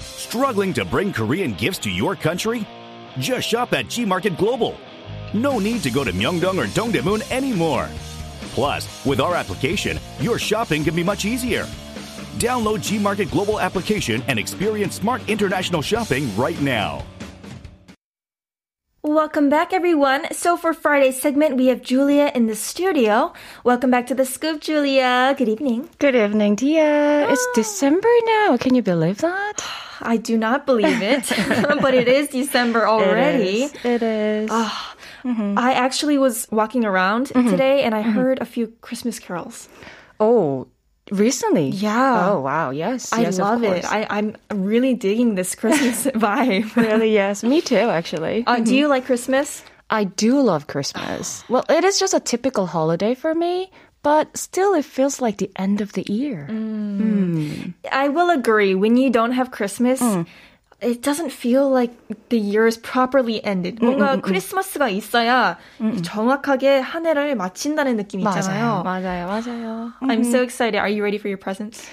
Struggling 0.00 0.72
to 0.74 0.84
bring 0.84 1.12
Korean 1.12 1.54
gifts 1.54 1.78
to 1.80 1.90
your 1.90 2.14
country? 2.14 2.66
Just 3.18 3.48
shop 3.48 3.72
at 3.72 3.88
G 3.88 4.04
Market 4.04 4.36
Global. 4.36 4.76
No 5.32 5.58
need 5.58 5.82
to 5.82 5.90
go 5.90 6.04
to 6.04 6.12
Myeongdong 6.12 6.58
or 6.58 6.66
Dongdaemun 6.66 7.22
anymore. 7.32 7.88
Plus, 8.52 8.86
with 9.04 9.20
our 9.20 9.34
application, 9.34 9.98
your 10.20 10.38
shopping 10.38 10.84
can 10.84 10.94
be 10.94 11.02
much 11.02 11.24
easier. 11.24 11.64
Download 12.38 12.82
G 12.82 12.98
Market 12.98 13.30
Global 13.30 13.60
application 13.60 14.22
and 14.28 14.38
experience 14.38 14.96
smart 14.96 15.22
international 15.28 15.82
shopping 15.82 16.34
right 16.36 16.60
now. 16.60 17.04
Welcome 19.03 19.49
back, 19.49 19.73
everyone. 19.73 20.31
So 20.31 20.55
for 20.55 20.75
Friday's 20.75 21.19
segment, 21.19 21.57
we 21.57 21.67
have 21.67 21.81
Julia 21.81 22.31
in 22.35 22.45
the 22.45 22.55
studio. 22.55 23.33
Welcome 23.63 23.89
back 23.89 24.05
to 24.07 24.13
the 24.13 24.25
Scoop, 24.25 24.61
Julia. 24.61 25.33
Good 25.35 25.49
evening. 25.49 25.89
Good 25.97 26.15
evening, 26.15 26.55
Tia. 26.55 27.27
It's 27.31 27.47
December 27.55 28.07
now. 28.27 28.57
Can 28.57 28.75
you 28.75 28.83
believe 28.83 29.17
that? 29.17 29.63
I 30.01 30.17
do 30.17 30.37
not 30.37 30.67
believe 30.67 31.01
it, 31.01 31.27
but 31.81 31.95
it 31.95 32.07
is 32.07 32.27
December 32.27 32.87
already. 32.87 33.63
It 33.63 33.73
is. 33.73 33.85
It 33.85 34.03
is. 34.03 34.49
Oh, 34.53 34.93
mm-hmm. 35.23 35.57
I 35.57 35.73
actually 35.73 36.19
was 36.19 36.47
walking 36.51 36.85
around 36.85 37.29
mm-hmm. 37.29 37.49
today 37.49 37.81
and 37.81 37.95
I 37.95 38.03
mm-hmm. 38.03 38.11
heard 38.11 38.39
a 38.39 38.45
few 38.45 38.67
Christmas 38.81 39.17
carols. 39.17 39.67
Oh, 40.19 40.67
Recently? 41.11 41.69
Yeah. 41.69 42.31
Oh, 42.31 42.39
wow. 42.39 42.69
Yes. 42.71 43.11
I 43.11 43.21
yes, 43.21 43.37
love 43.37 43.63
it. 43.63 43.83
I, 43.83 44.07
I'm 44.09 44.37
really 44.49 44.93
digging 44.93 45.35
this 45.35 45.55
Christmas 45.55 46.05
vibe. 46.15 46.73
really? 46.75 47.13
Yes. 47.13 47.43
Me 47.43 47.59
too, 47.61 47.75
actually. 47.75 48.45
Uh, 48.47 48.55
mm-hmm. 48.55 48.63
Do 48.63 48.75
you 48.75 48.87
like 48.87 49.05
Christmas? 49.05 49.63
I 49.89 50.05
do 50.05 50.39
love 50.39 50.67
Christmas. 50.67 51.43
well, 51.49 51.65
it 51.69 51.83
is 51.83 51.99
just 51.99 52.13
a 52.13 52.21
typical 52.21 52.65
holiday 52.65 53.13
for 53.13 53.35
me, 53.35 53.69
but 54.03 54.35
still 54.37 54.73
it 54.73 54.85
feels 54.85 55.19
like 55.19 55.37
the 55.37 55.51
end 55.57 55.81
of 55.81 55.91
the 55.93 56.09
year. 56.09 56.47
Mm. 56.49 56.99
Mm. 57.01 57.73
I 57.91 58.07
will 58.07 58.29
agree. 58.29 58.73
When 58.73 58.95
you 58.95 59.09
don't 59.09 59.33
have 59.33 59.51
Christmas, 59.51 60.01
mm 60.01 60.25
it 60.80 61.00
doesn't 61.00 61.30
feel 61.30 61.70
like 61.70 61.90
the 62.28 62.38
year 62.38 62.66
is 62.66 62.76
properly 62.76 63.40
ended. 63.44 63.80
뭔가 63.80 64.14
음, 64.14 64.20
크리스마스가 64.20 64.88
있어야 64.90 65.56
음. 65.80 66.02
정확하게 66.02 66.80
한 66.80 67.06
해를 67.06 67.34
마친다는 67.34 67.96
느낌이 67.96 68.22
있잖아요. 68.24 68.82
맞아요, 68.84 69.26
맞아요. 69.26 69.92
I'm 70.02 70.24
so 70.24 70.42
excited. 70.42 70.78
Are 70.78 70.88
you 70.88 71.02
ready 71.02 71.18
for 71.18 71.28
your 71.28 71.38
presents? 71.38 71.88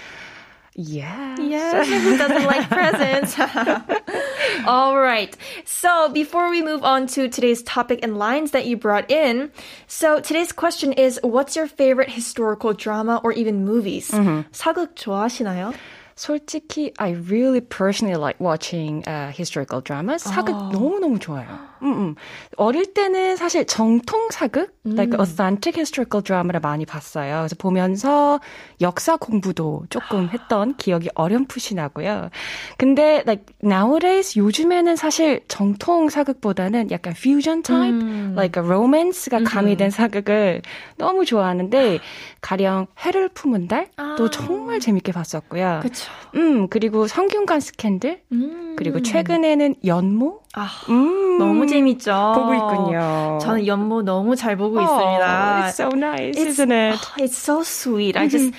Yes. 0.76 1.40
Yes. 1.40 1.88
Who 1.88 2.18
doesn't 2.18 2.46
like 2.46 2.68
presents? 2.68 3.38
All 4.66 4.98
right. 4.98 5.36
So 5.66 6.10
before 6.10 6.50
we 6.50 6.64
move 6.64 6.84
on 6.84 7.06
to 7.14 7.30
today's 7.30 7.62
topic 7.62 8.00
and 8.02 8.18
lines 8.18 8.52
that 8.52 8.66
you 8.66 8.76
brought 8.76 9.12
in, 9.12 9.52
so 9.88 10.20
today's 10.20 10.52
question 10.52 10.92
is, 10.94 11.20
what's 11.22 11.56
your 11.56 11.68
favorite 11.68 12.10
historical 12.10 12.74
drama 12.74 13.22
or 13.24 13.32
even 13.34 13.64
movies? 13.66 14.10
Mm-hmm. 14.10 14.50
사극 14.52 14.96
좋아하시나요? 14.96 15.74
솔직히 16.18 16.94
I 16.98 17.12
really 17.12 17.62
personally 17.62 18.16
like 18.16 18.40
watching 18.40 19.04
uh, 19.08 19.32
historical 19.32 19.82
dramas. 19.82 20.24
사극 20.24 20.54
아. 20.56 20.72
너무너무 20.72 21.20
좋아요. 21.20 21.48
음, 21.83 21.93
음. 21.93 22.15
어릴 22.57 22.93
때는 22.95 23.37
사실 23.37 23.67
정통 23.67 24.31
사극, 24.31 24.75
like 24.87 25.19
authentic 25.19 25.79
historical 25.79 26.23
drama를 26.23 26.61
많이 26.61 26.85
봤어요. 26.87 27.39
그래서 27.41 27.57
보면서 27.59 28.41
역사 28.81 29.17
공부도 29.17 29.85
조금 29.91 30.29
했던 30.31 30.77
기억이 30.77 31.09
어렴풋이 31.15 31.75
나고요. 31.75 32.31
근데 32.77 33.23
like 33.27 33.45
nowadays 33.63 34.39
요즘에는 34.39 34.97
사실 34.97 35.43
정통 35.49 36.09
사극보다는 36.09 36.91
약간 36.91 37.15
fusion 37.17 37.63
type, 37.63 37.99
like 38.37 38.63
a 38.63 38.67
romance가 38.67 39.43
가미된 39.45 39.91
사극을 39.91 40.63
너무 40.97 41.25
좋아하는데 41.25 42.01
가령 42.41 42.87
해를 43.01 43.29
품은 43.29 43.69
달도 43.69 44.31
정말 44.31 44.81
재밌게 44.81 45.13
봤었고요. 45.13 45.81
그쵸. 45.83 46.11
음, 46.35 46.69
그리고 46.69 47.07
성균관 47.07 47.61
스캔들, 47.61 48.21
음. 48.33 48.75
그리고 48.77 49.01
최근에는 49.01 49.77
연모? 49.85 50.43
아, 50.59 50.69
음, 50.89 51.39
너무 51.39 51.67
재밌죠. 51.67 52.33
보고 52.35 52.55
있군요. 52.55 53.39
저는 53.41 53.67
연모 53.67 54.03
너무 54.03 54.35
잘 54.35 54.57
보고 54.57 54.79
Oh, 54.79 54.83
있습니다. 54.85 55.61
it's 55.69 55.75
so 55.75 55.89
nice, 55.95 56.37
It's- 56.37 56.59
isn't 56.59 56.73
it? 56.73 56.99
oh, 56.99 57.23
it's 57.23 57.37
so 57.39 57.63
sweet. 57.63 58.17
I 58.19 58.29
just 58.29 58.53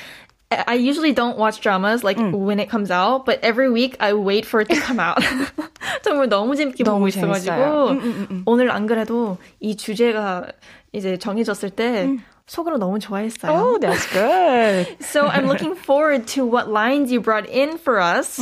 I 0.50 0.74
usually 0.74 1.14
don't 1.14 1.38
watch 1.38 1.62
dramas 1.62 2.04
like 2.04 2.18
Mm. 2.18 2.34
when 2.34 2.60
it 2.60 2.70
comes 2.72 2.90
out, 2.90 3.24
but 3.26 3.38
every 3.44 3.70
week 3.70 3.98
I 4.00 4.14
wait 4.14 4.48
for 4.48 4.62
it 4.62 4.70
to 4.74 4.80
come 4.82 5.00
out. 5.00 5.22
정말 6.02 6.28
너무 6.28 6.56
재밌게 6.56 6.84
보고 6.84 6.98
너무 6.98 7.08
있어가지고 7.10 7.46
재밌어요. 7.46 7.88
음, 7.92 8.00
음, 8.02 8.28
음. 8.32 8.44
오늘 8.48 8.72
안 8.72 8.88
그래도 8.88 9.38
이 9.60 9.76
주제가 9.78 10.48
이제 10.92 11.18
정해졌을 11.18 11.70
때 11.70 12.10
속으로 12.48 12.80
너무 12.80 12.98
좋아했어요. 12.98 13.52
Oh, 13.52 13.78
that's 13.80 14.10
good. 14.10 14.98
So 15.06 15.28
I'm 15.30 15.46
looking 15.46 15.76
forward 15.78 16.26
to 16.34 16.44
what 16.50 16.66
lines 16.68 17.12
you 17.14 17.22
brought 17.22 17.46
in 17.48 17.78
for 17.78 18.02
us. 18.02 18.42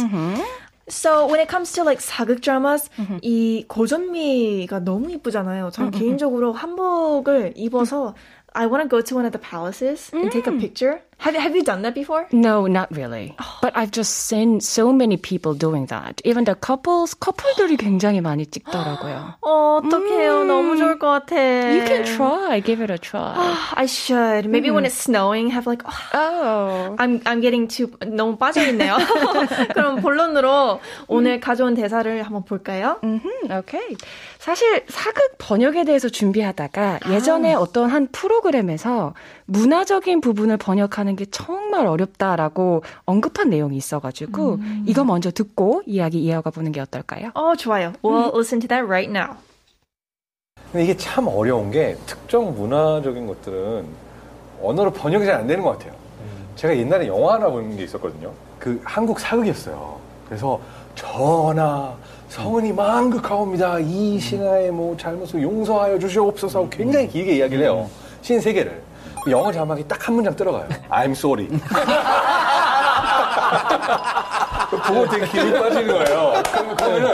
So 0.89 1.27
when 1.27 1.39
it 1.41 1.49
comes 1.49 1.73
to 1.73 1.83
like 1.83 1.99
사극 1.99 2.41
dramas, 2.41 2.89
이 3.21 3.65
고전미가 3.67 4.79
너무 4.85 5.11
이쁘잖아요. 5.11 5.71
저는 5.71 5.91
개인적으로 5.91 6.53
한복을 6.53 7.53
입어서 7.55 8.15
I 8.53 8.65
want 8.67 8.83
to 8.83 8.89
go 8.89 9.01
to 9.01 9.15
one 9.15 9.25
of 9.25 9.31
the 9.33 9.41
palaces 9.41 10.09
and 10.13 10.31
take 10.31 10.47
a 10.47 10.57
picture. 10.57 11.01
Have 11.19 11.33
you, 11.33 11.41
have 11.41 11.55
you 11.55 11.63
done 11.63 11.81
that 11.81 11.95
before? 11.95 12.27
No, 12.31 12.67
not 12.67 12.87
really. 12.95 13.35
But 13.61 13.75
I've 13.75 13.91
just 13.91 14.13
seen 14.29 14.61
so 14.61 14.93
many 14.93 15.17
people 15.17 15.55
doing 15.55 15.87
that. 15.87 16.21
Even 16.23 16.45
the 16.45 16.53
couples, 16.55 17.15
커플들이 17.15 17.75
굉장히 17.77 18.21
많이 18.21 18.45
찍더라고요. 18.45 19.33
어, 19.41 19.81
어떡해요. 19.83 20.43
너무 20.45 20.77
좋을 20.77 20.99
것 20.99 21.07
같아. 21.07 21.35
You 21.35 21.83
can 21.85 22.03
try, 22.05 22.61
give 22.61 22.81
it 22.83 22.91
a 22.91 22.97
try. 22.99 23.33
I 23.75 23.85
should. 23.87 24.47
Maybe 24.47 24.69
when 24.69 24.85
it's 24.85 24.93
snowing, 24.95 25.49
have 25.51 25.65
like, 25.67 25.83
oh, 25.85 25.93
Oh. 26.13 26.95
I'm 26.99 27.19
I'm 27.25 27.41
getting 27.41 27.67
too 27.67 27.87
너무 28.05 28.37
빠져 28.37 28.61
있네요. 28.69 28.97
그럼 29.73 30.01
본론으로 30.01 30.79
오늘 31.07 31.39
가져온 31.39 31.73
대사를 31.73 32.21
한번 32.23 32.43
볼까요? 32.45 32.99
음, 33.03 33.19
오케이. 33.51 33.95
사실 34.39 34.83
사극 34.87 35.37
번역에 35.39 35.83
대해서 35.83 36.09
준비하다가 36.09 36.99
예전에 37.09 37.53
어떤 37.55 37.89
한 37.89 38.07
프로그램에서 38.11 39.13
문화적인 39.45 40.21
부분을 40.21 40.57
번역하는 40.57 41.06
게 41.15 41.25
정말 41.31 41.85
어렵다라고 41.87 42.83
언급한 43.05 43.49
내용이 43.49 43.77
있어가지고 43.77 44.59
이거 44.85 45.03
먼저 45.05 45.31
듣고 45.31 45.81
이야기 45.85 46.19
이어가 46.23 46.49
보는 46.49 46.71
게 46.71 46.79
어떨까요? 46.81 47.31
어, 47.33 47.55
좋아요. 47.55 47.93
We'll 48.03 48.33
listen 48.35 48.59
to 48.61 48.67
that 48.67 48.83
right 48.85 49.09
now. 49.09 49.37
근데 50.71 50.83
이게 50.83 50.97
참 50.97 51.27
어려운 51.27 51.71
게 51.71 51.95
특정 52.05 52.53
문화적인 52.55 53.25
것들은 53.27 53.85
언어로 54.61 54.91
번역이 54.91 55.25
잘 55.25 55.35
안 55.35 55.47
되는 55.47 55.63
것 55.63 55.71
같아요. 55.77 55.93
제가 56.55 56.75
옛날에 56.75 57.07
영화 57.07 57.35
하나 57.35 57.47
본게 57.49 57.83
있었거든요. 57.83 58.31
그 58.59 58.81
한국 58.83 59.19
사극이었어요. 59.19 59.99
그래서 60.25 60.59
전하 60.95 61.93
성은이 62.29 62.73
망극하옵니다. 62.73 63.79
이 63.79 64.19
신하의 64.19 64.71
뭐 64.71 64.97
잘못을 64.97 65.41
용서하여 65.43 65.99
주시옵소서 65.99 66.59
하고 66.59 66.69
굉장히 66.69 67.07
길게 67.07 67.37
이야기를 67.37 67.63
해요. 67.63 67.87
신세 68.21 68.51
개를. 68.51 68.81
그 69.27 69.31
영어 69.31 69.51
자막이 69.51 69.85
딱 69.89 70.07
한 70.07 70.15
문장 70.15 70.33
들어가요. 70.37 70.65
I'm 70.89 71.11
sorry. 71.11 71.49
그거 74.69 75.05
되게 75.09 75.25
기분이 75.27 75.51
빠지는 75.51 75.87
거예요. 75.87 76.33
그러면- 76.49 76.75
그러면은 76.77 77.11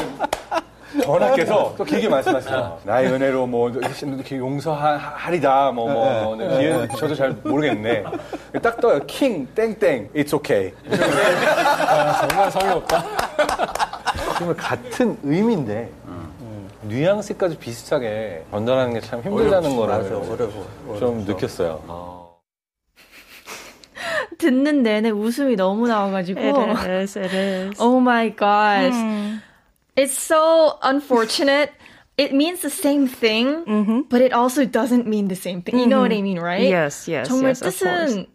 전하께서 1.03 1.73
또 1.75 1.83
길게 1.83 2.07
말씀하시죠. 2.07 2.79
나의 2.83 3.07
은혜로 3.11 3.47
뭐 3.47 3.69
이렇게 3.69 4.37
용서하리다 4.37 5.71
뭐뭐 5.71 6.37
뒤에 6.37 6.87
저도 6.99 7.15
잘 7.15 7.31
모르겠네. 7.43 8.03
딱 8.61 8.79
떠요. 8.79 8.99
킹 9.07 9.47
땡땡 9.55 10.09
it's 10.15 10.33
okay. 10.35 10.71
아, 10.91 12.27
정말 12.27 12.51
성의 12.51 12.73
없다. 12.75 13.03
정말 14.37 14.55
같은 14.55 15.17
의미인데 15.23 15.89
음, 16.02 16.02
뉘앙스까지 16.87 17.57
비슷하게 17.57 18.45
전달하는 18.51 18.93
게 18.93 18.99
참 19.01 19.21
힘들다는 19.21 19.75
거를 19.75 20.09
좀 20.99 21.25
느꼈어요. 21.25 21.81
듣는 24.37 24.83
내내 24.83 25.09
웃음이 25.11 25.55
너무 25.55 25.87
나와가지고. 25.87 26.39
is, 26.39 27.17
it 27.17 27.33
is. 27.33 27.79
Oh 27.79 27.99
my 27.99 28.29
gosh. 28.35 28.95
It's 29.95 30.17
so 30.17 30.77
unfortunate. 30.83 31.71
It 32.17 32.33
means 32.33 32.61
the 32.61 32.69
same 32.69 33.07
thing, 33.07 33.63
but 34.09 34.21
it 34.21 34.33
also 34.33 34.65
doesn't 34.65 35.07
mean 35.07 35.27
the 35.29 35.35
same 35.35 35.61
thing. 35.61 35.79
You 35.79 35.87
know 35.87 36.01
what 36.01 36.11
I 36.11 36.21
mean, 36.21 36.39
right? 36.39 36.61
Yes, 36.69 37.07
yes, 37.09 37.27
정말 37.29 37.55
yes. 37.55 37.61
뜻은 37.61 38.25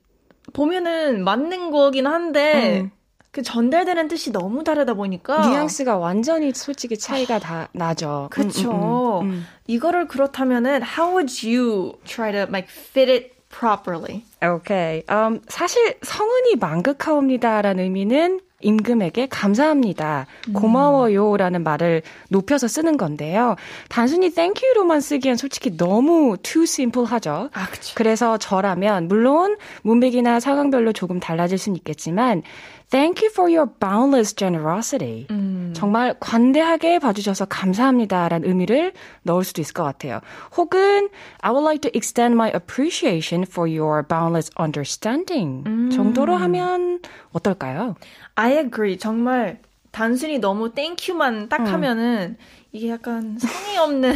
보면은 0.52 1.22
맞는 1.22 1.70
거긴 1.70 2.06
한데 2.06 2.90
그 3.38 3.42
전달되는 3.42 4.08
뜻이 4.08 4.32
너무 4.32 4.64
다르다 4.64 4.94
보니까 4.94 5.46
뉘앙스가 5.46 5.96
완전히 5.96 6.50
솔직히 6.52 6.98
차이가 6.98 7.38
다 7.38 7.68
나죠. 7.70 8.26
그쵸. 8.32 8.72
음, 8.72 8.74
음, 8.74 9.28
음, 9.28 9.30
음. 9.30 9.46
이거를 9.68 10.08
그렇다면은 10.08 10.82
how 10.82 11.16
would 11.16 11.48
you 11.48 11.92
try 12.04 12.32
to 12.32 12.40
like 12.52 12.68
fit 12.68 13.08
it 13.08 13.30
properly? 13.48 14.24
오케이. 14.42 15.04
음, 15.08 15.40
사실 15.46 15.94
성은이 16.02 16.56
망극하옵니다라는 16.56 17.84
의미는 17.84 18.40
임금에게 18.60 19.28
감사합니다. 19.28 20.26
고마워요라는 20.52 21.62
말을 21.62 22.02
높여서 22.28 22.66
쓰는 22.66 22.96
건데요. 22.96 23.54
단순히 23.88 24.30
thank 24.30 24.66
you로만 24.66 25.00
쓰기엔 25.00 25.36
솔직히 25.36 25.76
너무 25.76 26.36
too 26.42 26.64
simple 26.64 27.06
하죠. 27.06 27.50
아. 27.52 27.68
그래서 27.94 28.36
저라면 28.36 29.06
물론 29.06 29.56
문맥이나 29.82 30.40
상황별로 30.40 30.92
조금 30.92 31.20
달라질 31.20 31.56
수는 31.56 31.76
있겠지만 31.76 32.42
Thank 32.90 33.22
you 33.22 33.30
for 33.30 33.50
your 33.50 33.70
boundless 33.80 34.34
generosity. 34.34 35.26
정말 35.74 36.14
관대하게 36.18 36.98
봐주셔서 36.98 37.44
감사합니다라는 37.44 38.48
의미를 38.48 38.92
넣을 39.22 39.44
수도 39.44 39.60
있을 39.60 39.74
것 39.74 39.84
같아요. 39.84 40.20
혹은 40.56 41.10
I 41.40 41.52
would 41.52 41.64
like 41.64 41.82
to 41.82 41.90
extend 41.94 42.34
my 42.34 42.50
appreciation 42.54 43.44
for 43.48 43.68
your 43.68 44.02
boundless 44.06 44.50
understanding 44.58 45.64
정도로 45.94 46.34
하면 46.36 47.00
어떨까요? 47.32 47.96
I 48.36 48.52
agree. 48.56 48.96
정말 48.96 49.60
단순히 49.90 50.38
너무 50.38 50.72
땡큐만 50.72 51.48
딱 51.50 51.60
하면은 51.72 52.36
이게 52.72 52.88
약간 52.88 53.38
성의 53.38 53.78
없는 53.78 54.14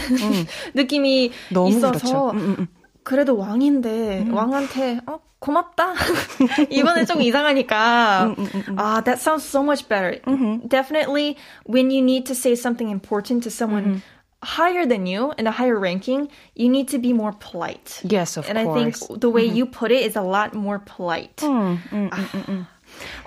느낌이 0.75 1.31
있어서 1.69 1.91
그렇죠. 1.91 2.31
음, 2.31 2.39
음, 2.39 2.57
음. 2.61 2.67
그래도 3.03 3.37
왕인데 3.37 4.29
왕한테 4.31 5.01
어 5.07 5.19
고맙다. 5.42 5.94
이거는 6.70 7.06
좀 7.06 7.22
이상하니까. 7.22 8.36
아, 8.76 9.04
that 9.04 9.20
sounds 9.22 9.46
so 9.46 9.62
much 9.62 9.88
better. 9.88 10.20
Definitely, 10.68 11.38
when 11.66 11.92
you 11.92 12.02
need 12.02 12.26
to 12.26 12.36
say 12.36 12.56
something 12.56 12.90
important 12.90 13.44
to 13.44 13.52
someone 13.52 14.02
higher 14.44 14.86
than 14.86 15.06
you 15.06 15.34
in 15.38 15.46
a 15.48 15.52
higher 15.52 15.78
ranking, 15.80 16.30
you 16.56 16.70
need 16.70 16.88
to 16.90 16.98
be 16.98 17.14
more 17.14 17.34
polite. 17.34 18.02
Yes, 18.04 18.38
of 18.38 18.50
and 18.50 18.58
I 18.58 18.66
think 18.74 18.98
course. 19.00 19.20
the 19.20 19.30
way 19.30 19.46
you 19.46 19.66
put 19.66 19.92
it 19.92 20.02
is 20.04 20.16
a 20.16 20.22
lot 20.22 20.54
more 20.54 20.80
polite. 20.80 21.38
음, 21.38 21.78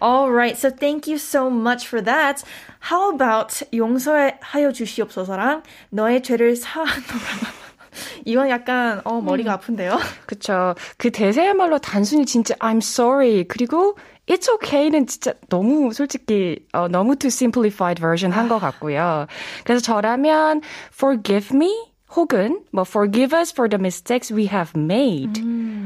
All 0.00 0.30
right, 0.32 0.56
so 0.56 0.70
thank 0.70 1.06
you 1.06 1.18
so 1.18 1.50
much 1.50 1.86
for 1.86 2.00
that. 2.00 2.42
How 2.80 3.10
about 3.10 3.62
용서하여 3.72 4.72
주시옵소서랑 4.72 5.62
너의 5.92 6.22
죄를 6.22 6.56
사하노라. 6.56 7.63
이건 8.25 8.49
약간 8.49 9.01
어 9.05 9.21
머리가 9.21 9.53
아픈데요. 9.53 9.97
그쵸. 10.27 10.75
그 10.97 11.12
대세야말로 11.12 11.77
단순히 11.79 12.25
진짜 12.25 12.55
I'm 12.55 12.77
sorry 12.77 13.45
그리고 13.47 13.97
It's 14.27 14.49
okay는 14.51 15.05
진짜 15.05 15.34
너무 15.49 15.93
솔직히 15.93 16.65
어, 16.73 16.88
너무 16.88 17.15
too 17.15 17.27
simplified 17.27 18.01
version 18.01 18.31
한 18.36 18.49
것 18.49 18.58
같고요. 18.60 19.27
그래서 19.63 19.81
저라면 19.84 20.62
forgive 20.91 21.55
me 21.55 21.93
혹은 22.16 22.64
뭐 22.72 22.82
forgive 22.84 23.32
us 23.38 23.52
for 23.52 23.68
the 23.68 23.78
mistakes 23.78 24.32
we 24.34 24.46
have 24.50 24.72
made 24.74 25.40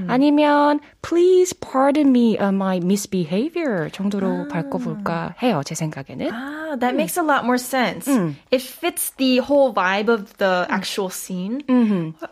아니면 0.09 0.81
please 1.03 1.53
pardon 1.53 2.09
me 2.17 2.37
of 2.39 2.55
my 2.55 2.79
misbehavior 2.79 3.91
정도로 3.91 4.49
바꿔볼까 4.49 5.35
해요 5.43 5.61
제 5.65 5.75
생각에는. 5.75 6.31
Ah, 6.33 6.77
that 6.81 6.95
makes 6.97 7.19
a 7.19 7.23
lot 7.23 7.45
more 7.45 7.59
sense. 7.59 8.09
It 8.51 8.63
fits 8.63 9.13
the 9.17 9.39
whole 9.41 9.73
vibe 9.75 10.09
of 10.09 10.37
the 10.39 10.67
actual 10.71 11.11
scene. 11.11 11.61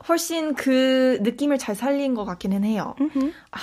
훨씬 0.09 0.55
그 0.55 1.18
느낌을 1.21 1.59
잘 1.59 1.75
살린 1.75 2.14
것 2.14 2.25
같기는 2.25 2.64
해요. 2.64 2.95
아, 3.51 3.59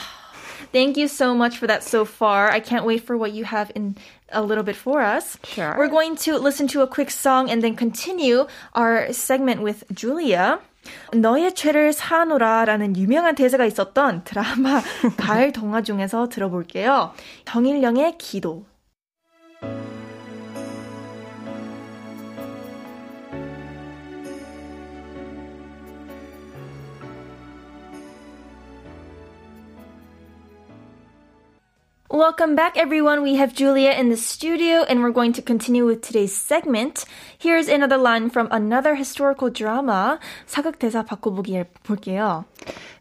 Thank 0.73 0.97
you 0.97 1.07
so 1.07 1.33
much 1.33 1.57
for 1.57 1.67
that 1.67 1.83
so 1.83 2.05
far. 2.05 2.49
I 2.49 2.59
can't 2.59 2.85
wait 2.85 3.03
for 3.03 3.17
what 3.17 3.31
you 3.33 3.43
have 3.45 3.71
in 3.75 3.95
a 4.31 4.41
little 4.41 4.63
bit 4.63 4.75
for 4.75 5.01
us. 5.01 5.37
Sure. 5.43 5.75
We're 5.77 5.87
going 5.89 6.15
to 6.27 6.37
listen 6.37 6.67
to 6.69 6.81
a 6.81 6.87
quick 6.87 7.09
song 7.09 7.49
and 7.49 7.63
then 7.63 7.75
continue 7.75 8.45
our 8.73 9.11
segment 9.13 9.61
with 9.61 9.83
Julia. 9.93 10.59
너의 11.13 11.53
죄를 11.53 11.93
사노라라는 11.93 12.95
유명한 12.97 13.35
대사가 13.35 13.65
있었던 13.65 14.23
드라마 14.23 14.81
가을 15.17 15.51
동화 15.51 15.81
중에서 15.81 16.29
들어볼게요. 16.29 17.13
정일령의 17.45 18.17
기도. 18.17 18.65
Welcome 32.14 32.54
back, 32.54 32.76
everyone. 32.76 33.24
We 33.24 33.34
have 33.42 33.54
Julia 33.54 33.90
in 33.90 34.08
the 34.08 34.16
studio, 34.16 34.86
and 34.86 35.02
we're 35.02 35.10
going 35.10 35.32
to 35.32 35.42
continue 35.42 35.84
with 35.84 36.00
today's 36.00 36.30
segment. 36.32 37.04
Here's 37.38 37.66
another 37.66 37.98
line 37.98 38.30
from 38.30 38.46
another 38.52 38.94
historical 38.94 39.50
drama. 39.50 40.20
사극 40.46 40.78
대사 40.78 41.02
바꿔보기 41.02 41.64
볼게요. 41.82 42.44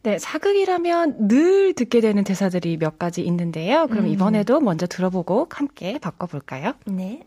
네, 0.01 0.17
사극이라면 0.17 1.27
늘 1.27 1.73
듣게 1.73 2.01
되는 2.01 2.23
대사들이 2.23 2.77
몇 2.77 2.97
가지 2.97 3.21
있는데요. 3.21 3.85
그럼 3.85 4.07
이번에도 4.07 4.59
먼저 4.59 4.87
들어보고 4.87 5.45
함께 5.51 5.99
바꿔볼까요? 5.99 6.73
네. 6.87 7.21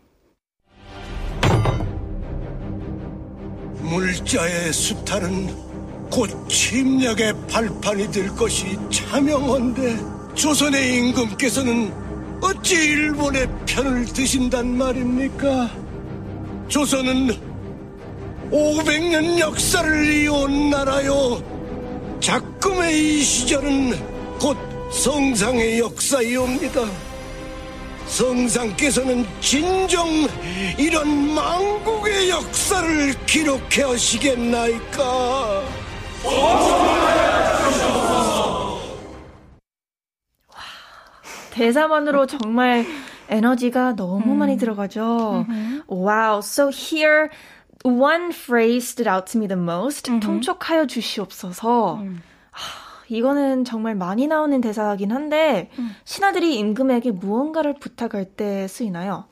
물자의 3.79 4.73
수탈은 4.73 5.47
곧 6.11 6.49
침략의 6.49 7.47
발판이 7.47 8.11
될 8.11 8.27
것이 8.35 8.77
차명한데 8.91 10.16
조선의 10.37 10.97
임금께서는 10.97 11.91
어찌 12.41 12.75
일본의 12.75 13.49
편을 13.65 14.05
드신단 14.05 14.77
말입니까? 14.77 15.71
조선은 16.67 17.31
500년 18.51 19.39
역사를 19.39 20.13
이어온 20.13 20.69
나라요. 20.69 21.41
작금의 22.19 23.17
이 23.17 23.23
시절은 23.23 24.37
곧 24.39 24.55
성상의 24.91 25.79
역사이옵니다. 25.79 26.85
성상께서는 28.05 29.25
진정 29.41 30.07
이런 30.77 31.33
망국의 31.33 32.29
역사를 32.29 33.25
기록해 33.25 33.83
하시겠나이까? 33.83 35.63
대사만으로 41.57 42.27
정말 42.27 42.85
에너지가 43.29 43.95
너무 43.95 44.35
많이 44.35 44.57
들어가죠. 44.57 45.45
Wow. 45.89 46.39
So 46.39 46.69
here, 46.69 47.29
one 47.83 48.29
phrase 48.31 48.87
stood 48.89 49.09
out 49.09 49.31
to 49.31 49.39
me 49.39 49.47
the 49.47 49.59
most. 49.59 50.09
통촉하여 50.19 50.85
주시옵소서. 50.85 51.99
하, 52.51 52.61
이거는 53.09 53.63
정말 53.65 53.95
많이 53.95 54.27
나오는 54.27 54.59
대사긴 54.61 55.11
한데 55.11 55.69
신하들이 56.05 56.55
임금에게 56.57 57.11
무언가를 57.11 57.73
부탁할 57.79 58.25
때 58.25 58.67
쓰이나요? 58.67 59.25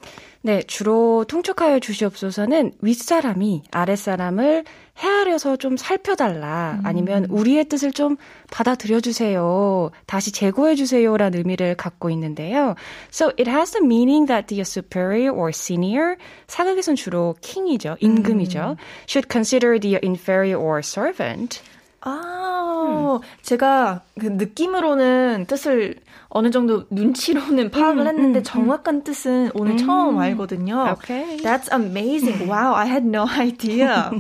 네, 0.45 0.61
주로 0.61 1.25
통촉하여 1.27 1.79
주시옵소서는 1.79 2.73
윗사람이 2.79 3.63
아랫사람을 3.71 4.63
헤아려서 4.95 5.55
좀 5.55 5.75
살펴달라. 5.75 6.79
아니면 6.83 7.25
우리의 7.31 7.65
뜻을 7.65 7.91
좀 7.91 8.15
받아들여 8.51 8.99
주세요. 8.99 9.89
다시 10.05 10.31
제고해 10.31 10.75
주세요 10.75 11.17
라는 11.17 11.39
의미를 11.39 11.73
갖고 11.73 12.11
있는데요. 12.11 12.75
So 13.11 13.29
it 13.39 13.49
has 13.49 13.71
the 13.71 13.83
meaning 13.83 14.27
that 14.27 14.45
the 14.45 14.61
superior 14.61 15.35
or 15.35 15.49
senior, 15.49 16.15
사극에선 16.45 16.93
주로 16.93 17.33
king이죠. 17.41 17.97
임금이죠. 17.99 18.75
should 19.09 19.27
consider 19.27 19.79
the 19.79 19.97
inferior 20.03 20.63
or 20.63 20.81
servant. 20.83 21.59
아, 22.05 23.19
제가 23.41 24.03
그 24.19 24.27
느낌으로는 24.27 25.45
뜻을 25.47 25.95
어느 26.29 26.51
정도 26.51 26.85
눈치로는 26.91 27.71
파악을 27.71 28.07
했는데 28.07 28.43
정확한 28.43 29.03
뜻은 29.03 29.51
오늘 29.53 29.77
처음 29.77 30.17
알거든요. 30.19 30.93
Okay. 30.99 31.37
That's 31.41 31.67
amazing. 31.71 32.47
Wow, 32.47 32.73
I 32.73 32.85
had 32.85 33.05
no 33.05 33.25
idea. 33.27 34.11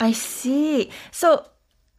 I 0.00 0.10
see. 0.10 0.90
So 1.12 1.42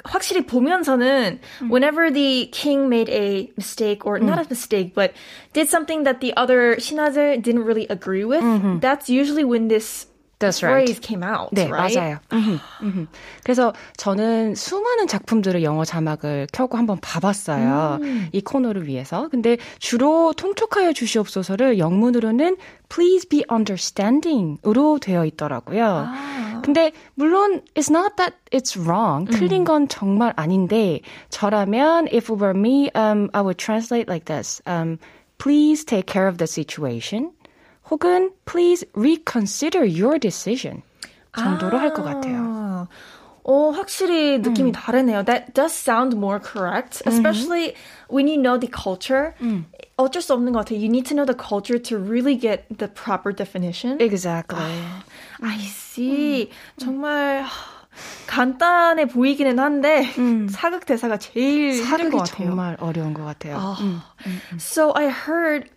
확실히 0.06 0.46
보면서는 0.46 1.40
whenever 1.70 2.10
the 2.10 2.50
king 2.52 2.88
made 2.88 3.10
a 3.12 3.52
mistake 3.58 4.06
or 4.06 4.18
not 4.18 4.40
a 4.40 4.48
mistake 4.50 4.96
but 4.96 5.12
did 5.54 5.68
something 5.68 6.04
that 6.06 6.22
the 6.22 6.34
other 6.38 6.78
신하들 6.80 7.44
didn't 7.44 7.66
really 7.66 7.86
agree 7.90 8.24
with, 8.24 8.42
that's 8.82 9.10
usually 9.10 9.44
when 9.44 9.68
this 9.68 10.08
That's 10.40 10.64
right. 10.64 10.88
phrase 10.88 11.00
came 11.02 11.22
out, 11.22 11.50
네, 11.52 11.68
right? 11.70 11.94
맞아요. 11.94 12.18
그래서 13.44 13.74
저는 13.98 14.56
수많은 14.56 15.08
작품들을 15.08 15.64
영어 15.64 15.84
자막을 15.84 16.48
켜고 16.54 16.78
한번 16.78 16.98
봐봤어요. 17.02 18.00
이 18.32 18.40
코너를 18.42 18.88
위해서. 18.88 19.28
근데 19.28 19.58
주로 19.80 20.32
통촉하여 20.34 20.94
주시옵소서를 20.94 21.78
영문으로는 21.78 22.56
please 22.88 23.28
be 23.28 23.44
understanding으로 23.52 25.00
되어 25.00 25.26
있더라고요. 25.26 26.08
근데 26.64 26.92
물론 27.16 27.62
it's 27.76 27.90
not 27.90 28.16
that 28.16 28.36
it's 28.52 28.78
wrong. 28.78 29.30
틀린 29.30 29.64
건 29.66 29.88
정말 29.90 30.34
아닌데 30.38 31.02
저라면 31.30 32.08
if 32.08 32.32
it 32.32 32.42
were 32.42 32.58
me, 32.58 32.90
um, 32.96 33.30
I 33.34 33.42
would 33.42 33.58
translate 33.58 34.08
like 34.08 34.26
this. 34.26 34.62
Um, 34.66 35.00
please 35.38 35.84
take 35.86 36.06
care 36.06 36.28
of 36.28 36.38
the 36.38 36.48
situation. 36.48 37.32
혹은 37.91 38.31
please 38.47 38.87
reconsider 38.95 39.85
your 39.85 40.19
decision 40.19 40.83
정도로 41.37 41.79
할 41.79 41.93
것 41.93 42.03
같아요. 42.05 42.37
아, 42.39 42.87
어, 43.43 43.71
확실히 43.71 44.39
느낌이 44.39 44.73
다르네요. 44.73 45.25
That 45.25 45.53
does 45.53 45.75
sound 45.75 46.17
more 46.17 46.41
correct, 46.41 47.03
especially 47.07 47.75
when 48.09 48.27
you 48.27 48.41
know 48.41 48.59
the 48.59 48.71
culture. 48.73 49.35
어쩔 49.97 50.23
수 50.23 50.33
없는 50.33 50.53
것 50.53 50.65
같아요. 50.65 50.79
You 50.81 50.89
need 50.89 51.05
to 51.09 51.15
know 51.15 51.27
the 51.27 51.37
culture 51.37 51.79
to 51.79 51.99
really 51.99 52.39
get 52.41 52.65
the 52.79 52.89
proper 52.89 53.33
definition. 53.35 54.01
Exactly. 54.01 54.65
I 55.43 55.59
see. 55.59 56.49
정말 56.79 57.43
하, 57.43 57.78
간단해 58.27 59.07
보이기는 59.07 59.59
한데 59.59 60.09
사극 60.51 60.87
대사가 60.87 61.17
제일 61.17 61.75
힘든 61.75 61.81
것 61.81 61.87
사극이 61.87 62.17
같아요. 62.17 62.49
정말 62.49 62.77
어려운 62.81 63.15
것 63.15 63.25
같아요. 63.25 63.77
음. 63.81 64.01
So 64.59 64.93
I 64.95 65.09
heard 65.09 65.71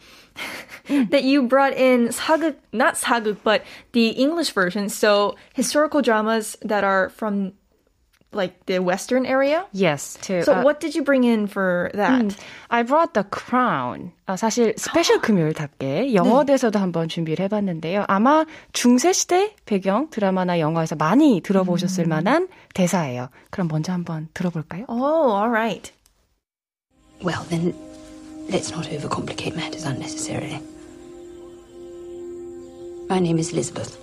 that 1.12 1.24
you 1.24 1.48
brought 1.48 1.78
in 1.78 2.10
사극, 2.10 2.56
not 2.74 2.96
사극, 2.96 3.38
but 3.44 3.64
the 3.92 4.10
English 4.18 4.54
version. 4.54 4.90
So 4.90 5.36
historical 5.54 6.02
dramas 6.02 6.58
that 6.62 6.84
are 6.84 7.10
from 7.10 7.54
like 8.35 8.67
the 8.67 8.79
Western 8.81 9.27
area. 9.27 9.65
Yes, 9.73 10.19
to 10.23 10.43
So 10.43 10.55
uh, 10.55 10.63
what 10.63 10.81
did 10.81 10.95
you 10.95 11.03
bring 11.03 11.25
in 11.25 11.47
for 11.47 11.91
that? 11.95 12.37
I 12.71 12.83
brought 12.83 13.15
the 13.15 13.25
crown. 13.25 14.13
아, 14.27 14.37
사실 14.37 14.75
스페셜 14.77 15.21
금요일답게 15.21 16.15
영어 16.15 16.45
대사도 16.45 16.79
한번 16.79 17.09
준비를 17.09 17.45
해봤는데요. 17.45 18.05
아마 18.09 18.45
중세 18.73 19.13
시대 19.13 19.55
배경 19.67 20.09
드라마나 20.11 20.59
영화에서 20.59 20.97
많이 20.97 21.41
들어보셨을 21.43 22.07
만한 22.07 22.49
대사예요. 22.75 23.29
그럼 23.51 23.69
먼저 23.69 23.93
한번 23.93 24.29
들어볼까요? 24.35 24.85
Oh, 24.89 25.33
all 25.33 25.51
right. 25.51 25.93
Well, 27.23 27.45
then, 27.51 27.75
let's 28.51 28.71
not 28.73 28.87
overcomplicate 28.87 29.55
matters 29.55 29.85
unnecessarily. 29.85 30.61
My 33.09 33.21
name 33.21 33.39
is 33.39 33.53
Elizabeth. 33.53 33.97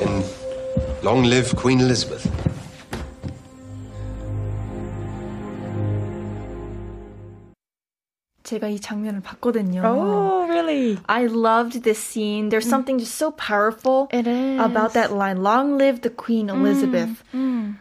And 0.00 0.24
long 1.03 1.23
live 1.23 1.55
Queen 1.55 1.79
Elizabeth. 1.79 2.27
제가 8.43 8.67
이 8.67 8.77
장면을 8.81 9.21
봤거든요. 9.21 9.81
Oh, 9.85 10.45
really? 10.49 10.99
I 11.07 11.27
loved 11.27 11.83
this 11.83 11.97
scene. 11.97 12.49
There's 12.49 12.67
something 12.67 12.99
just 12.99 13.15
so 13.15 13.31
powerful 13.31 14.09
It 14.11 14.27
is. 14.27 14.59
about 14.59 14.93
that 14.93 15.13
line. 15.13 15.41
Long 15.41 15.77
live 15.77 16.01
the 16.01 16.09
Queen 16.09 16.49
Elizabeth. 16.49 17.23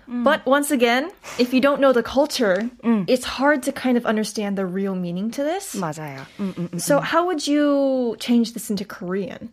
But 0.07 0.47
once 0.47 0.71
again, 0.71 1.11
if 1.41 1.53
you 1.53 1.61
don't 1.61 1.81
know 1.81 1.93
the 1.93 2.05
culture, 2.05 2.71
it's 3.09 3.25
hard 3.25 3.65
to 3.65 3.73
kind 3.73 3.97
of 3.99 4.07
understand 4.07 4.57
the 4.57 4.65
real 4.65 4.95
meaning 4.95 5.33
to 5.33 5.43
this. 5.43 5.75
맞아요. 5.75 6.23
음, 6.39 6.55
음, 6.57 6.69
음. 6.75 6.81
So 6.81 7.01
how 7.01 7.27
would 7.27 7.45
you 7.45 8.15
change 8.21 8.53
this 8.55 8.71
into 8.71 8.85
Korean? 8.85 9.51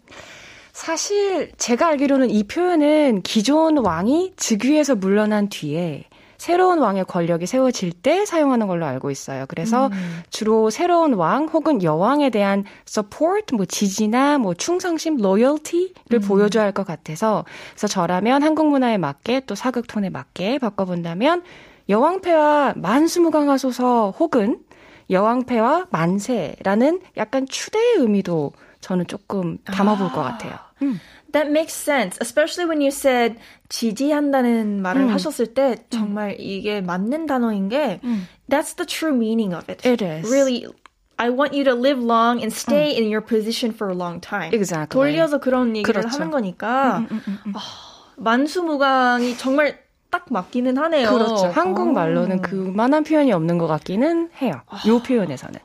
사실 0.75 1.53
제가 1.57 1.87
알기로는 1.87 2.31
이 2.31 2.43
표현은 2.43 3.23
기존 3.23 3.79
왕이 3.79 4.33
즉위에서 4.37 4.97
물러난 4.97 5.49
뒤에 5.49 6.05
새로운 6.37 6.81
왕의 6.81 7.05
권력이 7.05 7.47
세워질 7.47 7.93
때 7.93 8.27
사용하는 8.27 8.67
걸로 8.67 8.85
알고 8.85 9.13
있어요. 9.13 9.45
그래서 9.47 9.89
주로 10.31 10.71
새로운 10.71 11.15
왕 11.15 11.47
혹은 11.47 11.81
여왕에 11.83 12.31
대한 12.31 12.65
support, 12.89 13.55
뭐 13.55 13.65
지지나 13.65 14.39
뭐 14.39 14.53
충성심, 14.53 15.21
loyalty를 15.21 16.19
보여줘야 16.19 16.65
할 16.65 16.73
것 16.73 16.85
같아서 16.85 17.45
그래서 17.71 17.87
저라면 17.87 18.43
한국 18.43 18.67
문화에 18.67 18.99
맞게 18.99 19.43
또 19.47 19.55
사극 19.55 19.87
톤에 19.87 20.11
맞게 20.11 20.59
바꿔본다면 20.59 21.45
여왕패와 21.89 22.75
만수무강하소서 22.77 24.15
혹은 24.19 24.59
여왕패와 25.09 25.87
만세라는 25.91 27.01
약간 27.17 27.47
추대의 27.47 27.95
의미도 27.99 28.53
저는 28.85 29.07
조금 29.07 29.57
담아볼 29.65 30.13
것 30.13 30.23
같아요. 30.23 30.59
음. 30.83 31.01
That 31.33 31.49
makes 31.49 31.73
sense, 31.75 32.19
especially 32.21 32.69
when 32.69 32.83
you 32.83 32.93
said 32.93 33.41
지지한다는 33.71 34.83
말을 34.83 35.03
음. 35.03 35.09
하셨을 35.09 35.55
때 35.55 35.77
정말 35.89 36.37
이게 36.39 36.83
맞는 36.83 37.25
단어인 37.27 37.71
게 37.71 38.01
that's 38.49 38.77
the 38.77 38.87
true 38.87 39.15
meaning 39.17 39.57
of 39.57 39.65
it. 39.69 39.89
It 39.89 40.05
is. 40.05 40.31
Really 40.31 40.67
I 41.17 41.31
want 41.31 41.57
you 41.57 41.65
to 41.65 41.75
live 41.75 41.99
long 41.99 42.45
and 42.45 42.53
stay 42.53 42.93
in 42.93 43.09
your 43.09 43.25
position 43.25 43.73
for 43.73 43.91
a 43.91 43.97
long 43.97 44.21
time. 44.21 44.53
Exactly. 44.53 44.93
돌려서 44.93 45.41
그런 45.41 45.75
얘기를 45.75 46.03
그렇죠. 46.03 46.15
하는 46.15 46.31
거니까 46.31 47.07
아, 47.55 47.61
만수무강이 48.17 49.39
정말 49.39 49.79
딱 50.11 50.27
맞기는 50.29 50.77
하네요. 50.77 51.09
그렇죠. 51.09 51.47
한국말로는 51.47 52.43
그만한 52.43 53.03
표현이 53.03 53.33
없는 53.33 53.57
것 53.59 53.67
같기는 53.67 54.29
해요. 54.43 54.61
요 54.87 55.03
표현에서는. 55.03 55.59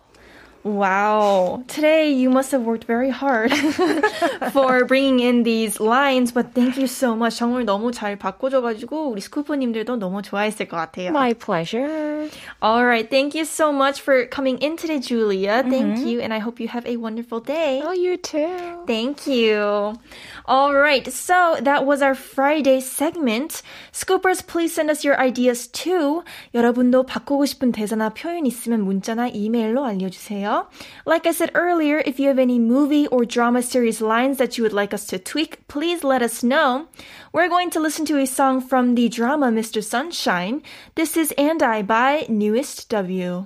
Wow. 0.65 1.63
Today 1.69 2.11
you 2.11 2.31
must 2.31 2.51
have 2.53 2.63
worked 2.63 2.85
very 2.85 3.11
hard 3.11 3.53
for 4.51 4.87
bringing 4.87 5.21
in 5.21 5.43
these 5.43 5.79
lines, 5.79 6.33
but 6.33 6.55
thank 6.55 6.79
you 6.79 6.87
so 6.87 7.15
much. 7.15 7.37
정말 7.37 7.67
너무 7.67 7.93
잘 7.93 8.17
바꿔줘가지고 8.17 9.11
우리 9.11 9.21
스쿠퍼님들도 9.21 9.97
너무 9.97 10.23
좋아했을 10.23 10.67
것 10.67 10.79
같아요. 10.79 11.11
My 11.11 11.35
pleasure. 11.35 12.31
All 12.63 12.83
right. 12.83 13.07
Thank 13.11 13.35
you 13.35 13.45
so 13.45 13.73
much 13.73 14.01
for 14.01 14.25
coming 14.25 14.57
in 14.63 14.79
today, 14.79 15.01
Julia. 15.01 15.63
Thank 15.69 16.01
you, 16.01 16.21
and 16.23 16.33
I 16.33 16.39
hope 16.39 16.59
you 16.59 16.69
have 16.69 16.87
a 16.87 16.97
wonderful 16.97 17.41
day. 17.41 17.83
Oh, 17.85 17.93
you 17.93 18.17
too. 18.17 18.87
Thank 18.87 19.27
you. 19.27 20.01
All 20.47 20.73
right, 20.73 21.05
so 21.13 21.57
that 21.61 21.85
was 21.85 22.01
our 22.01 22.15
Friday 22.15 22.81
segment. 22.81 23.61
Scoopers, 23.93 24.41
please 24.47 24.73
send 24.73 24.89
us 24.89 25.05
your 25.05 25.21
ideas 25.21 25.69
too. 25.69 26.23
여러분도 26.55 27.05
바꾸고 27.05 27.45
싶은 27.45 27.73
대사나 27.73 28.15
표현 28.15 28.47
있으면 28.47 28.81
문자나 28.81 29.29
이메일로 29.29 29.85
알려주세요. 29.85 30.48
Like 31.06 31.26
I 31.28 31.32
said 31.32 31.52
earlier, 31.54 32.02
if 32.06 32.20
you 32.20 32.28
have 32.28 32.40
any 32.40 32.60
movie 32.60 33.08
or 33.08 33.26
drama 33.26 33.62
series 33.62 34.02
lines 34.02 34.38
that 34.38 34.58
you 34.58 34.64
would 34.64 34.74
like 34.74 34.94
us 34.94 35.06
to 35.08 35.20
tweak, 35.20 35.68
please 35.68 36.04
let 36.04 36.22
us 36.22 36.44
know. 36.44 36.88
We're 37.34 37.50
going 37.50 37.70
to 37.72 37.80
listen 37.80 38.06
to 38.06 38.18
a 38.18 38.26
song 38.26 38.62
from 38.62 38.96
the 38.96 39.10
drama 39.10 39.48
Mr. 39.48 39.84
Sunshine. 39.84 40.62
This 40.96 41.18
is 41.18 41.34
And 41.38 41.62
I 41.62 41.82
by 41.84 42.26
Newest 42.30 42.90
W. 42.90 43.46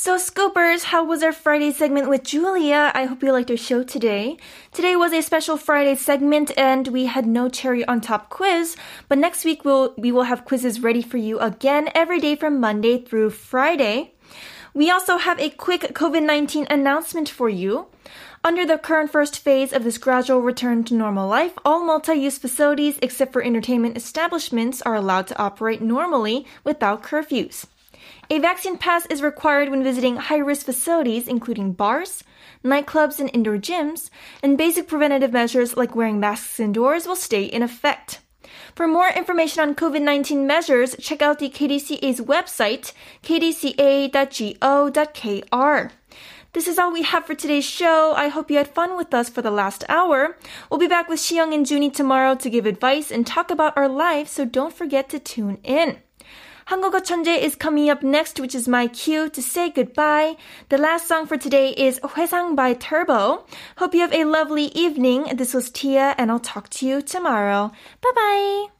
So, 0.00 0.16
Scoopers, 0.16 0.84
how 0.84 1.02
was 1.02 1.24
our 1.24 1.32
Friday 1.32 1.72
segment 1.72 2.08
with 2.08 2.22
Julia? 2.22 2.92
I 2.94 3.06
hope 3.06 3.20
you 3.20 3.32
liked 3.32 3.50
our 3.50 3.56
show 3.56 3.82
today. 3.82 4.36
Today 4.70 4.94
was 4.94 5.12
a 5.12 5.20
special 5.22 5.56
Friday 5.56 5.96
segment 5.96 6.52
and 6.56 6.86
we 6.86 7.06
had 7.06 7.26
no 7.26 7.48
cherry 7.48 7.84
on 7.84 8.00
top 8.00 8.30
quiz, 8.30 8.76
but 9.08 9.18
next 9.18 9.44
week 9.44 9.64
we'll, 9.64 9.94
we 9.98 10.12
will 10.12 10.22
have 10.22 10.44
quizzes 10.44 10.78
ready 10.78 11.02
for 11.02 11.16
you 11.16 11.40
again 11.40 11.90
every 11.96 12.20
day 12.20 12.36
from 12.36 12.60
Monday 12.60 13.02
through 13.02 13.30
Friday. 13.30 14.14
We 14.72 14.88
also 14.88 15.18
have 15.18 15.40
a 15.40 15.50
quick 15.50 15.80
COVID 15.80 16.22
19 16.22 16.68
announcement 16.70 17.28
for 17.28 17.48
you. 17.48 17.88
Under 18.44 18.64
the 18.64 18.78
current 18.78 19.10
first 19.10 19.40
phase 19.40 19.72
of 19.72 19.82
this 19.82 19.98
gradual 19.98 20.40
return 20.42 20.84
to 20.84 20.94
normal 20.94 21.28
life, 21.28 21.58
all 21.64 21.84
multi 21.84 22.14
use 22.14 22.38
facilities 22.38 23.00
except 23.02 23.32
for 23.32 23.42
entertainment 23.42 23.96
establishments 23.96 24.80
are 24.82 24.94
allowed 24.94 25.26
to 25.26 25.38
operate 25.40 25.82
normally 25.82 26.46
without 26.62 27.02
curfews. 27.02 27.66
A 28.30 28.38
vaccine 28.38 28.76
pass 28.76 29.06
is 29.06 29.22
required 29.22 29.70
when 29.70 29.82
visiting 29.82 30.16
high 30.16 30.36
risk 30.36 30.66
facilities, 30.66 31.26
including 31.26 31.72
bars, 31.72 32.22
nightclubs, 32.62 33.18
and 33.18 33.30
indoor 33.32 33.56
gyms, 33.56 34.10
and 34.42 34.58
basic 34.58 34.86
preventative 34.86 35.32
measures 35.32 35.78
like 35.78 35.96
wearing 35.96 36.20
masks 36.20 36.60
indoors 36.60 37.06
will 37.06 37.16
stay 37.16 37.44
in 37.44 37.62
effect. 37.62 38.20
For 38.74 38.86
more 38.86 39.08
information 39.08 39.62
on 39.62 39.74
COVID 39.74 40.02
19 40.02 40.46
measures, 40.46 40.94
check 41.00 41.22
out 41.22 41.38
the 41.38 41.48
KDCA's 41.48 42.20
website, 42.20 42.92
kdca.go.kr. 43.22 43.72
This 46.52 46.68
is 46.68 46.78
all 46.78 46.92
we 46.92 47.02
have 47.04 47.24
for 47.24 47.34
today's 47.34 47.64
show. 47.64 48.12
I 48.14 48.28
hope 48.28 48.50
you 48.50 48.58
had 48.58 48.68
fun 48.68 48.96
with 48.96 49.14
us 49.14 49.30
for 49.30 49.40
the 49.40 49.50
last 49.50 49.84
hour. 49.88 50.36
We'll 50.70 50.80
be 50.80 50.86
back 50.86 51.08
with 51.08 51.20
Xiyoung 51.20 51.54
and 51.54 51.68
Junie 51.68 51.90
tomorrow 51.90 52.34
to 52.34 52.50
give 52.50 52.66
advice 52.66 53.10
and 53.10 53.26
talk 53.26 53.50
about 53.50 53.76
our 53.76 53.88
lives, 53.88 54.30
so 54.32 54.44
don't 54.44 54.74
forget 54.74 55.08
to 55.10 55.18
tune 55.18 55.58
in. 55.64 55.98
한국어 56.67 57.01
천재 57.01 57.41
is 57.41 57.55
coming 57.55 57.89
up 57.89 58.03
next, 58.03 58.39
which 58.39 58.55
is 58.55 58.67
my 58.67 58.87
cue 58.87 59.29
to 59.29 59.41
say 59.41 59.69
goodbye. 59.69 60.35
The 60.69 60.77
last 60.77 61.07
song 61.07 61.25
for 61.25 61.37
today 61.37 61.69
is 61.69 61.99
회상 61.99 62.55
by 62.55 62.73
Turbo. 62.73 63.45
Hope 63.77 63.93
you 63.93 64.01
have 64.01 64.13
a 64.13 64.25
lovely 64.25 64.65
evening. 64.73 65.35
This 65.35 65.53
was 65.53 65.69
Tia, 65.69 66.15
and 66.17 66.31
I'll 66.31 66.39
talk 66.39 66.69
to 66.79 66.85
you 66.85 67.01
tomorrow. 67.01 67.71
Bye 68.01 68.11
bye. 68.15 68.76